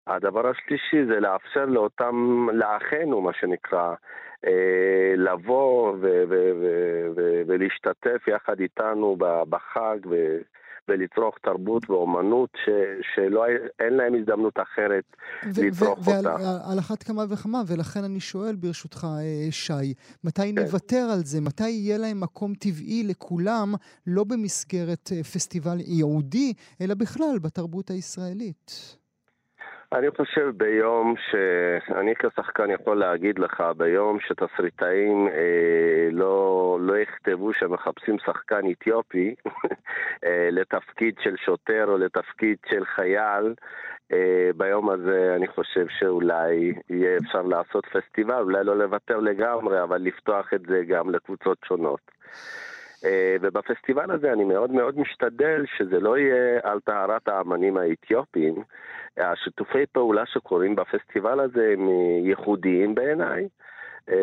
הדבר 0.07 0.47
השלישי 0.51 1.05
זה 1.07 1.21
לאפשר 1.21 1.65
לאותם, 1.65 2.47
לאחינו 2.53 3.21
מה 3.21 3.31
שנקרא, 3.41 3.95
אה, 4.47 5.15
לבוא 5.17 5.97
ולהשתתף 7.47 8.29
יחד 8.29 8.61
איתנו 8.61 9.17
בחג 9.49 9.99
ולצרוך 10.89 11.39
תרבות 11.43 11.91
ואומנות 11.91 12.51
ש- 12.65 13.07
שאין 13.15 13.95
להם 13.95 14.15
הזדמנות 14.15 14.59
אחרת 14.63 15.05
ו- 15.55 15.67
לצרוך 15.67 15.99
ו- 15.99 16.11
אותה. 16.17 16.35
ועל 16.35 16.73
על 16.73 16.79
אחת 16.79 17.03
כמה 17.03 17.23
וכמה, 17.31 17.63
ולכן 17.69 18.05
אני 18.05 18.21
שואל 18.21 18.57
ברשותך, 18.57 19.05
אה, 19.05 19.51
שי, 19.51 19.95
מתי 20.25 20.43
כן. 20.55 20.63
נוותר 20.63 21.07
על 21.13 21.19
זה? 21.25 21.41
מתי 21.41 21.69
יהיה 21.69 21.99
להם 21.99 22.21
מקום 22.21 22.55
טבעי 22.55 23.03
לכולם, 23.09 23.75
לא 24.07 24.25
במסגרת 24.25 25.11
אה, 25.13 25.23
פסטיבל 25.23 25.77
ייעודי, 25.81 26.53
אלא 26.81 26.95
בכלל 26.95 27.39
בתרבות 27.43 27.91
הישראלית? 27.91 28.97
אני 29.95 30.11
חושב 30.11 30.51
ביום 30.57 31.15
שאני 31.31 32.15
כשחקן 32.15 32.71
יכול 32.71 32.99
להגיד 32.99 33.39
לך, 33.39 33.63
ביום 33.77 34.19
שתסריטאים 34.21 35.29
אה, 35.29 36.09
לא, 36.13 36.79
לא 36.81 36.99
יכתבו 36.99 37.53
שמחפשים 37.53 38.17
שחקן 38.19 38.71
אתיופי 38.71 39.35
אה, 40.25 40.49
לתפקיד 40.53 41.15
של 41.21 41.37
שוטר 41.37 41.85
או 41.89 41.99
לתפקיד 41.99 42.57
של 42.71 42.85
חייל, 42.85 43.55
אה, 44.13 44.51
ביום 44.57 44.91
הזה 44.91 45.33
אני 45.37 45.49
חושב 45.49 45.87
שאולי 45.89 46.75
יהיה 46.91 47.17
אפשר 47.17 47.43
לעשות 47.43 47.87
פסטיבל, 47.87 48.43
אולי 48.43 48.65
לא 48.65 48.79
לוותר 48.79 49.19
לגמרי, 49.19 49.83
אבל 49.83 49.99
לפתוח 49.99 50.55
את 50.55 50.61
זה 50.69 50.83
גם 50.89 51.11
לקבוצות 51.11 51.59
שונות. 51.65 52.01
Uh, 53.03 53.05
ובפסטיבל 53.41 54.11
הזה 54.11 54.33
אני 54.33 54.45
מאוד 54.45 54.71
מאוד 54.71 54.99
משתדל 54.99 55.65
שזה 55.77 56.01
לא 56.01 56.19
יהיה 56.19 56.61
על 56.63 56.81
טהרת 56.81 57.29
האמנים 57.29 57.77
האתיופיים. 57.77 58.55
השיתופי 59.17 59.87
פעולה 59.93 60.27
שקורים 60.27 60.77
בפסטיבל 60.77 61.41
הזה 61.41 61.71
הם 61.73 61.89
ייחודיים 62.25 62.95
בעיניי. 62.95 63.49
Uh, 64.11 64.15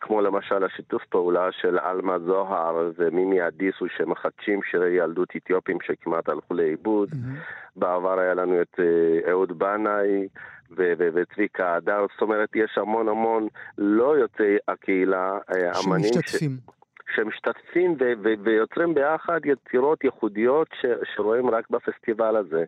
כמו 0.00 0.20
למשל 0.20 0.64
השיתוף 0.64 1.04
פעולה 1.04 1.52
של 1.52 1.78
עלמה 1.78 2.18
זוהר 2.18 2.90
ומימי 2.98 3.46
אדיסו 3.46 3.86
שמחדשים 3.96 4.60
שירי 4.70 4.90
ילדות 4.90 5.28
אתיופים 5.36 5.78
שכמעט 5.82 6.28
הלכו 6.28 6.54
לאיבוד. 6.54 7.08
Mm-hmm. 7.10 7.76
בעבר 7.76 8.20
היה 8.20 8.34
לנו 8.34 8.62
את 8.62 8.74
uh, 8.78 9.30
אהוד 9.30 9.58
בנאי 9.58 10.28
וצביקה 10.76 11.74
הדר, 11.74 12.06
זאת 12.12 12.22
אומרת 12.22 12.48
יש 12.56 12.78
המון 12.78 13.08
המון 13.08 13.48
לא 13.78 14.18
יוצאי 14.18 14.56
הקהילה, 14.68 15.38
אמנים 15.84 16.12
שמשתתפים. 16.12 16.50
ש... 16.50 17.16
שמשתתפים 17.16 17.92
ו- 17.92 18.12
ו- 18.22 18.44
ויוצרים 18.44 18.94
ביחד 18.94 19.40
יצירות 19.44 20.04
ייחודיות 20.04 20.68
ש- 20.80 21.14
שרואים 21.14 21.50
רק 21.50 21.70
בפסטיבל 21.70 22.36
הזה. 22.36 22.64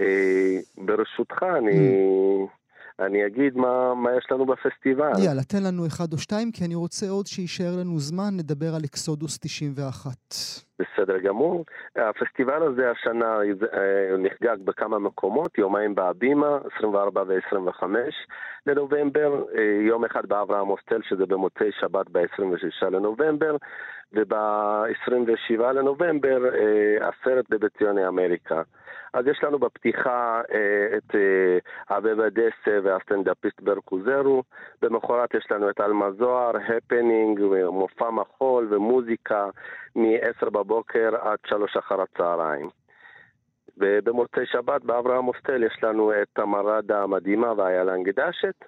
אה, 0.00 0.84
ברשותך, 0.84 1.42
אני, 1.58 2.00
אני 3.00 3.26
אגיד 3.26 3.56
מה, 3.56 3.94
מה 3.94 4.10
יש 4.16 4.26
לנו 4.30 4.46
בפסטיבל. 4.46 5.10
יאללה, 5.24 5.42
תן 5.42 5.62
לנו 5.62 5.86
אחד 5.86 6.12
או 6.12 6.18
שתיים, 6.18 6.52
כי 6.52 6.64
אני 6.64 6.74
רוצה 6.74 7.06
עוד 7.08 7.26
שיישאר 7.26 7.76
לנו 7.80 7.98
זמן, 7.98 8.30
נדבר 8.36 8.74
על 8.74 8.84
אקסודוס 8.84 9.38
91. 9.38 10.12
בסדר 10.78 11.18
גמור. 11.18 11.64
הפסטיבל 11.96 12.62
הזה 12.62 12.90
השנה 12.90 13.38
נחגג 14.18 14.56
בכמה 14.64 14.98
מקומות, 14.98 15.58
יומיים 15.58 15.94
בהבימה, 15.94 16.58
24 16.76 17.22
ו-25 17.26 17.82
לנובמבר, 18.66 19.42
יום 19.88 20.04
אחד 20.04 20.26
באברהם 20.26 20.66
הוסטל, 20.66 21.00
שזה 21.08 21.26
במוצאי 21.26 21.70
שבת 21.80 22.06
ב-26 22.12 22.86
לנובמבר, 22.90 23.56
וב-27 24.12 25.62
לנובמבר 25.72 26.38
הסרט 27.00 27.44
בבית 27.50 27.72
ציוני 27.78 28.08
אמריקה. 28.08 28.62
אז 29.16 29.26
יש 29.26 29.44
לנו 29.44 29.58
בפתיחה 29.58 30.40
אה, 30.52 30.96
את 30.96 31.14
אה, 31.14 31.96
אבבה 31.96 32.30
דסה 32.30 32.78
והסטנדאפיסט 32.82 33.60
ברקו 33.60 33.98
זרו, 34.02 34.42
במחרת 34.82 35.34
יש 35.34 35.46
לנו 35.50 35.70
את 35.70 35.80
עלמה 35.80 36.12
זוהר, 36.12 36.56
הפנינג, 36.56 37.40
מופע 37.70 38.10
מחול 38.10 38.74
ומוזיקה 38.74 39.46
מ-10 39.96 40.50
בבוקר 40.50 41.16
עד 41.20 41.38
3 41.46 41.76
אחר 41.76 42.00
הצהריים. 42.00 42.70
ובמוצאי 43.78 44.46
שבת 44.46 44.82
באברהם 44.82 45.24
הוסטל 45.24 45.62
יש 45.62 45.78
לנו 45.82 46.12
את 46.12 46.28
תמרדה 46.32 47.02
המדהימה 47.02 47.52
ואיילה 47.56 47.94
אנגדשת, 47.94 48.64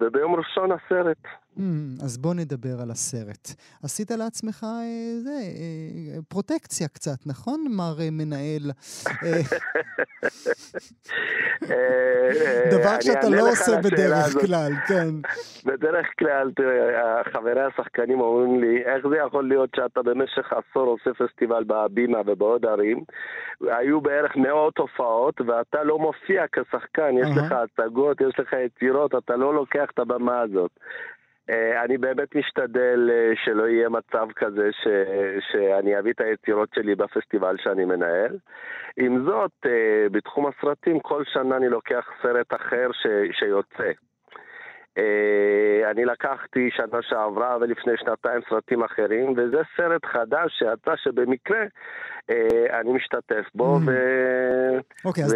וביום 0.00 0.34
ראשון 0.34 0.70
הסרט. 0.72 1.22
Mm, 1.56 1.60
אז 2.04 2.18
בוא 2.18 2.34
נדבר 2.34 2.80
על 2.82 2.90
הסרט. 2.90 3.48
עשית 3.82 4.10
לעצמך 4.10 4.64
אה, 4.64 5.20
זה, 5.22 5.30
אה, 5.30 6.22
פרוטקציה 6.28 6.88
קצת, 6.88 7.26
נכון, 7.26 7.64
מר 7.70 7.94
אה, 8.00 8.08
מנהל? 8.10 8.62
דבר 12.70 13.00
שאתה 13.00 13.28
לא 13.28 13.50
עושה 13.50 13.72
בדרך 13.84 14.32
כלל, 14.40 14.72
כן. 14.88 15.10
בדרך 15.64 16.06
כלל, 16.18 16.50
תראה, 16.56 17.22
חברי 17.32 17.62
השחקנים 17.62 18.20
אומרים 18.20 18.60
לי, 18.60 18.82
איך 18.84 19.06
זה 19.10 19.16
יכול 19.26 19.48
להיות 19.48 19.70
שאתה 19.76 20.02
במשך 20.02 20.52
עשור 20.52 20.86
עושה 20.86 21.10
פסטיבל 21.14 21.64
בהבימה 21.64 22.18
ובעוד 22.26 22.66
ערים? 22.66 23.04
היו 23.60 24.00
בערך 24.00 24.36
מאות 24.36 24.78
הופעות, 24.78 25.40
ואתה 25.40 25.82
לא 25.84 25.98
מופיע 25.98 26.44
כשחקן, 26.52 27.10
יש 27.18 27.28
לך 27.36 27.52
הצגות, 27.52 28.20
יש 28.20 28.40
לך 28.40 28.52
יצירות, 28.66 29.14
אתה 29.14 29.36
לא 29.36 29.54
לוקח 29.54 29.86
את 29.94 29.98
הבמה 29.98 30.40
הזאת. 30.40 30.70
אני 31.84 31.98
באמת 31.98 32.36
משתדל 32.36 33.10
שלא 33.44 33.68
יהיה 33.68 33.88
מצב 33.88 34.26
כזה 34.36 34.68
ש, 34.72 34.88
שאני 35.50 35.98
אביא 35.98 36.12
את 36.12 36.20
היצירות 36.20 36.68
שלי 36.74 36.94
בפסטיבל 36.94 37.56
שאני 37.58 37.84
מנהל. 37.84 38.36
עם 38.96 39.24
זאת, 39.24 39.66
בתחום 40.12 40.46
הסרטים, 40.46 41.00
כל 41.00 41.24
שנה 41.24 41.56
אני 41.56 41.68
לוקח 41.68 42.10
סרט 42.22 42.54
אחר 42.54 42.88
ש, 42.92 43.06
שיוצא. 43.32 43.90
אני 45.90 46.04
לקחתי 46.04 46.70
שנה 46.70 47.02
שעברה 47.02 47.56
ולפני 47.60 47.92
שנתיים 47.96 48.40
סרטים 48.48 48.82
אחרים, 48.82 49.34
וזה 49.36 49.60
סרט 49.76 50.04
חדש 50.04 50.58
שיצא 50.58 50.96
שבמקרה 50.96 51.60
אה, 51.60 51.66
אני 52.80 52.92
משתתף 52.92 53.44
בו, 53.54 53.80
ו... 53.86 53.90
אוקיי, 55.04 55.24
אז, 55.24 55.34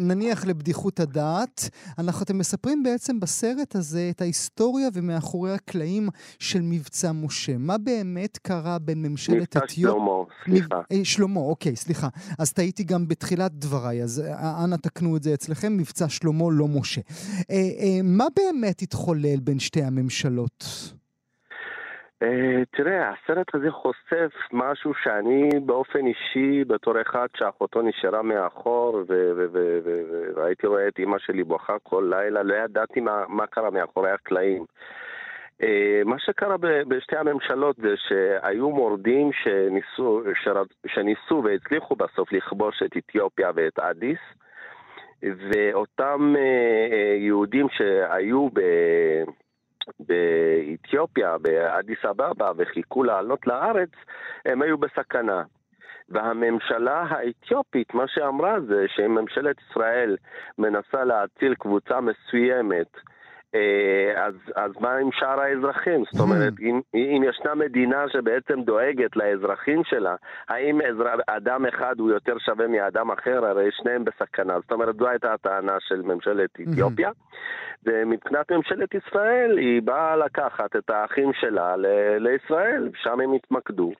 נניח, 0.00 0.46
לבדיחות 0.46 1.00
הדעת, 1.00 1.70
אנחנו, 1.98 2.24
אתם 2.24 2.38
מספרים 2.38 2.82
בעצם 2.82 3.20
בסרט 3.20 3.74
הזה 3.74 4.08
את 4.10 4.20
ההיסטוריה 4.20 4.88
ומאחורי 4.94 5.52
הקלעים 5.52 6.08
של 6.38 6.60
מבצע 6.62 7.12
משה. 7.12 7.58
מה 7.58 7.78
באמת 7.78 8.38
קרה 8.38 8.78
בין 8.78 9.02
ממשלת 9.02 9.36
מבצע 9.36 9.58
אתיופיה... 9.58 9.90
שלמה, 9.90 10.12
סליחה. 10.44 10.80
אה, 10.92 11.04
שלמה, 11.04 11.40
אוקיי, 11.40 11.76
סליחה. 11.76 12.08
אז 12.38 12.52
טעיתי 12.52 12.84
גם 12.84 13.08
בתחילת 13.08 13.52
דבריי, 13.54 14.02
אז 14.02 14.24
אה, 14.26 14.64
אנא 14.64 14.76
תקנו 14.76 15.16
את 15.16 15.22
זה 15.22 15.34
אצלכם, 15.34 15.76
מבצע 15.76 16.08
שלמה, 16.08 16.44
לא 16.50 16.68
משה. 16.68 17.00
אה, 17.50 17.56
אה, 17.56 18.00
מה 18.02 18.26
באמת 18.36 18.82
התחולל 18.82 19.40
בין 19.40 19.58
שתי 19.58 19.82
הממשלות? 19.82 20.64
אה, 22.22 22.62
תראה, 22.70 23.10
הסרט 23.10 23.54
הזה 23.54 23.70
חושף 23.70 24.32
משהו 24.52 24.94
שאני 24.94 25.50
באופן 25.66 26.06
אישי, 26.06 26.64
בתור 26.64 27.00
אחד 27.00 27.26
שאחותו 27.36 27.82
נשארה 27.82 28.22
מאחור, 28.22 29.02
והייתי 30.36 30.66
רואה 30.66 30.88
את 30.88 30.98
אימא 30.98 31.18
שלי 31.18 31.44
בוכה 31.44 31.78
כל 31.82 32.12
לילה, 32.16 32.42
לא 32.42 32.54
ידעתי 32.54 33.00
מה, 33.00 33.24
מה 33.28 33.46
קרה 33.46 33.70
מאחורי 33.70 34.10
הקלעים. 34.10 34.64
אה, 35.62 36.02
מה 36.04 36.18
שקרה 36.18 36.56
בשתי 36.88 37.16
הממשלות 37.16 37.76
זה 37.76 37.94
שהיו 37.96 38.70
מורדים 38.70 39.30
שניסו, 39.32 40.22
שניסו 40.86 41.42
והצליחו 41.44 41.96
בסוף 41.96 42.32
לכבוש 42.32 42.82
את 42.82 42.96
אתיופיה 42.96 43.50
ואת 43.54 43.78
אדיס, 43.78 44.18
ואותם 45.22 46.34
אה, 46.38 47.16
יהודים 47.16 47.66
שהיו 47.70 48.48
ב... 48.52 48.60
באתיופיה, 50.00 51.38
באדיס 51.38 52.04
אבבה, 52.10 52.50
וחיכו 52.56 53.04
לעלות 53.04 53.46
לארץ, 53.46 53.90
הם 54.46 54.62
היו 54.62 54.78
בסכנה. 54.78 55.42
והממשלה 56.08 57.04
האתיופית, 57.08 57.94
מה 57.94 58.04
שאמרה 58.08 58.60
זה 58.60 58.84
שאם 58.88 59.14
ממשלת 59.14 59.56
ישראל 59.70 60.16
מנסה 60.58 61.04
להציל 61.04 61.54
קבוצה 61.54 62.00
מסוימת, 62.00 62.96
אז, 64.16 64.34
אז 64.56 64.72
מה 64.80 64.96
עם 64.96 65.08
שאר 65.12 65.40
האזרחים? 65.40 66.02
זאת 66.12 66.20
אומרת, 66.20 66.52
אם, 66.60 66.80
אם 66.94 67.22
ישנה 67.28 67.54
מדינה 67.54 68.04
שבעצם 68.08 68.62
דואגת 68.62 69.16
לאזרחים 69.16 69.84
שלה, 69.84 70.16
האם 70.48 70.80
אזר, 70.82 71.14
אדם 71.26 71.66
אחד 71.66 71.94
הוא 71.98 72.10
יותר 72.10 72.38
שווה 72.38 72.66
מאדם 72.66 73.10
אחר? 73.10 73.46
הרי 73.46 73.68
שניהם 73.72 74.04
בסכנה. 74.04 74.54
זאת 74.60 74.72
אומרת, 74.72 74.96
זו 74.96 75.08
הייתה 75.08 75.32
הטענה 75.32 75.76
של 75.80 76.02
ממשלת 76.02 76.50
אתיופיה. 76.72 77.10
ומבחינת 77.86 78.52
ממשלת 78.52 78.94
ישראל, 78.94 79.58
היא 79.58 79.82
באה 79.82 80.16
לקחת 80.16 80.76
את 80.76 80.90
האחים 80.90 81.32
שלה 81.32 81.76
ל- 81.76 82.16
לישראל, 82.18 82.90
שם 83.02 83.20
הם 83.20 83.32
התמקדו. 83.32 83.92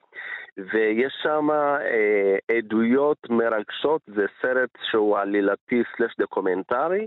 ויש 0.58 1.12
שם 1.22 1.50
אה, 1.50 2.56
עדויות 2.56 3.30
מרגשות, 3.30 4.00
זה 4.06 4.26
סרט 4.42 4.70
שהוא 4.90 5.18
עלילתי 5.18 5.82
slash 5.96 6.16
דוקומנטרי, 6.18 7.06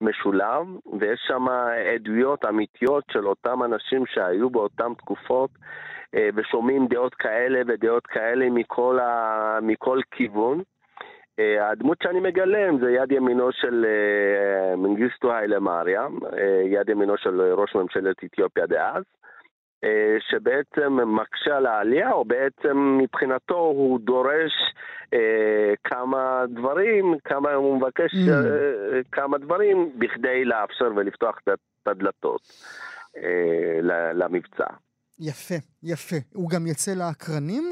משולב, 0.00 0.66
ויש 1.00 1.20
שם 1.26 1.46
עדויות 1.94 2.44
אמיתיות 2.44 3.04
של 3.12 3.26
אותם 3.26 3.62
אנשים 3.62 4.06
שהיו 4.06 4.50
באותן 4.50 4.94
תקופות 4.94 5.50
אה, 6.14 6.28
ושומעים 6.34 6.86
דעות 6.86 7.14
כאלה 7.14 7.60
ודעות 7.66 8.06
כאלה 8.06 8.50
מכל, 8.50 8.98
ה... 8.98 9.58
מכל 9.62 10.00
כיוון. 10.10 10.62
אה, 11.38 11.70
הדמות 11.70 11.98
שאני 12.02 12.20
מגלם 12.20 12.78
זה 12.78 12.90
יד 12.90 13.12
ימינו 13.12 13.52
של 13.52 13.86
אה, 13.88 14.76
מנגיסטו 14.76 15.34
היילה 15.34 15.60
מריאם, 15.60 16.18
אה, 16.38 16.62
יד 16.64 16.88
ימינו 16.88 17.16
של 17.16 17.40
ראש 17.40 17.74
ממשלת 17.74 18.16
אתיופיה 18.24 18.66
דאז. 18.66 19.02
אה, 19.84 19.88
שבעצם 20.30 20.98
מקשה 21.06 21.56
על 21.56 21.66
העלייה, 21.66 22.12
או 22.12 22.24
בעצם 22.24 22.98
מבחינתו 23.02 23.54
הוא 23.58 24.00
דורש 24.00 24.52
אה, 25.14 25.18
כמה 25.84 26.44
דברים, 26.48 27.14
כמה 27.24 27.52
הוא 27.54 27.76
מבקש 27.76 28.14
Mm. 28.14 28.30
אה, 28.30 29.00
כמה 29.12 29.38
דברים 29.38 29.92
בכדי 29.98 30.44
לאפשר 30.44 30.90
ולפתוח 30.96 31.38
את- 31.48 31.58
הדלתות 31.86 32.40
אה, 33.16 33.78
למבצע. 34.14 34.64
יפה, 35.20 35.54
יפה. 35.82 36.16
הוא 36.34 36.50
גם 36.50 36.66
יצא 36.66 36.92
לאקרנים? 36.94 37.64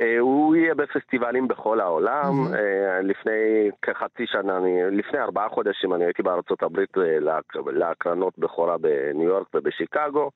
אה, 0.00 0.18
הוא 0.18 0.56
יהיה 0.56 0.74
בפסטיבלים 0.74 1.48
בכל 1.48 1.80
העולם. 1.80 2.46
אה, 2.54 3.00
לפני 3.02 3.40
כחצי 3.82 4.26
שנה, 4.26 4.56
אני, 4.56 4.96
לפני 4.98 5.18
ארבעה 5.20 5.48
חודשים 5.48 5.94
אני 5.94 6.04
הייתי 6.04 6.22
בארצות 6.22 6.62
הברית 6.62 6.98
אה, 6.98 7.18
להק- 7.20 7.56
להקרנות 7.72 8.38
בכורה 8.38 8.78
בניו 8.78 9.22
יורק 9.28 9.46
ובשיקגו. 9.54 10.30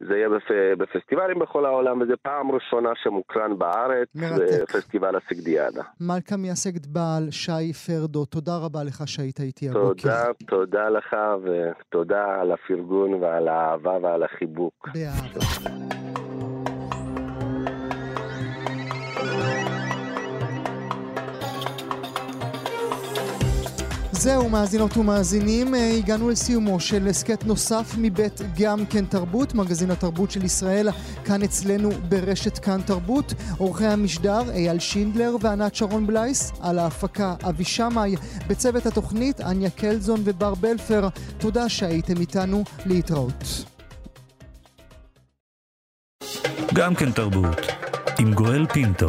זה 0.00 0.16
יהיה 0.16 0.28
בפ... 0.28 0.50
בפסטיבלים 0.78 1.38
בכל 1.38 1.64
העולם, 1.66 2.00
וזו 2.00 2.12
פעם 2.22 2.50
ראשונה 2.52 2.90
שמוקרן 3.02 3.58
בארץ, 3.58 4.08
מרתק. 4.14 4.62
בפסטיבל 4.62 5.16
הסגדיאדה. 5.16 5.82
מלכה 6.00 6.36
מייסגת 6.36 6.86
בעל, 6.86 7.30
שי 7.30 7.72
פרדו, 7.86 8.24
תודה 8.24 8.52
רבה 8.64 8.84
לך 8.84 9.02
שהיית 9.08 9.40
איתי 9.40 9.68
הבוקר. 9.68 9.92
תודה, 10.02 10.24
תודה 10.46 10.88
לך, 10.88 11.16
ותודה 11.42 12.40
על 12.40 12.52
הפרגון 12.52 13.14
ועל 13.14 13.48
האהבה 13.48 13.98
ועל 14.02 14.22
החיבוק. 14.22 14.88
באהבה. 14.94 16.33
זהו, 24.24 24.48
מאזינות 24.48 24.96
ומאזינים, 24.96 25.74
אה, 25.74 25.90
הגענו 25.90 26.30
לסיומו 26.30 26.80
של 26.80 27.06
הסכת 27.08 27.44
נוסף 27.44 27.94
מבית 27.98 28.40
גם 28.58 28.86
כן 28.86 29.04
תרבות, 29.04 29.54
מגזין 29.54 29.90
התרבות 29.90 30.30
של 30.30 30.44
ישראל, 30.44 30.88
כאן 31.24 31.42
אצלנו 31.42 31.90
ברשת 32.08 32.58
כאן 32.58 32.80
תרבות. 32.86 33.34
עורכי 33.58 33.86
המשדר 33.86 34.50
אייל 34.50 34.78
שינדלר 34.78 35.36
וענת 35.40 35.74
שרון 35.74 36.06
בלייס, 36.06 36.52
על 36.60 36.78
ההפקה 36.78 37.34
אבי 37.48 37.64
שמאי, 37.64 38.14
בצוות 38.46 38.86
התוכנית 38.86 39.40
אניה 39.40 39.70
קלזון 39.70 40.20
ובר 40.24 40.54
בלפר. 40.54 41.08
תודה 41.38 41.68
שהייתם 41.68 42.20
איתנו, 42.20 42.64
להתראות. 42.86 43.64
גם 46.74 46.94
כן 46.94 47.12
תרבות, 47.12 47.60
עם 48.18 48.34
גואל 48.34 48.66
פינטו. 48.66 49.08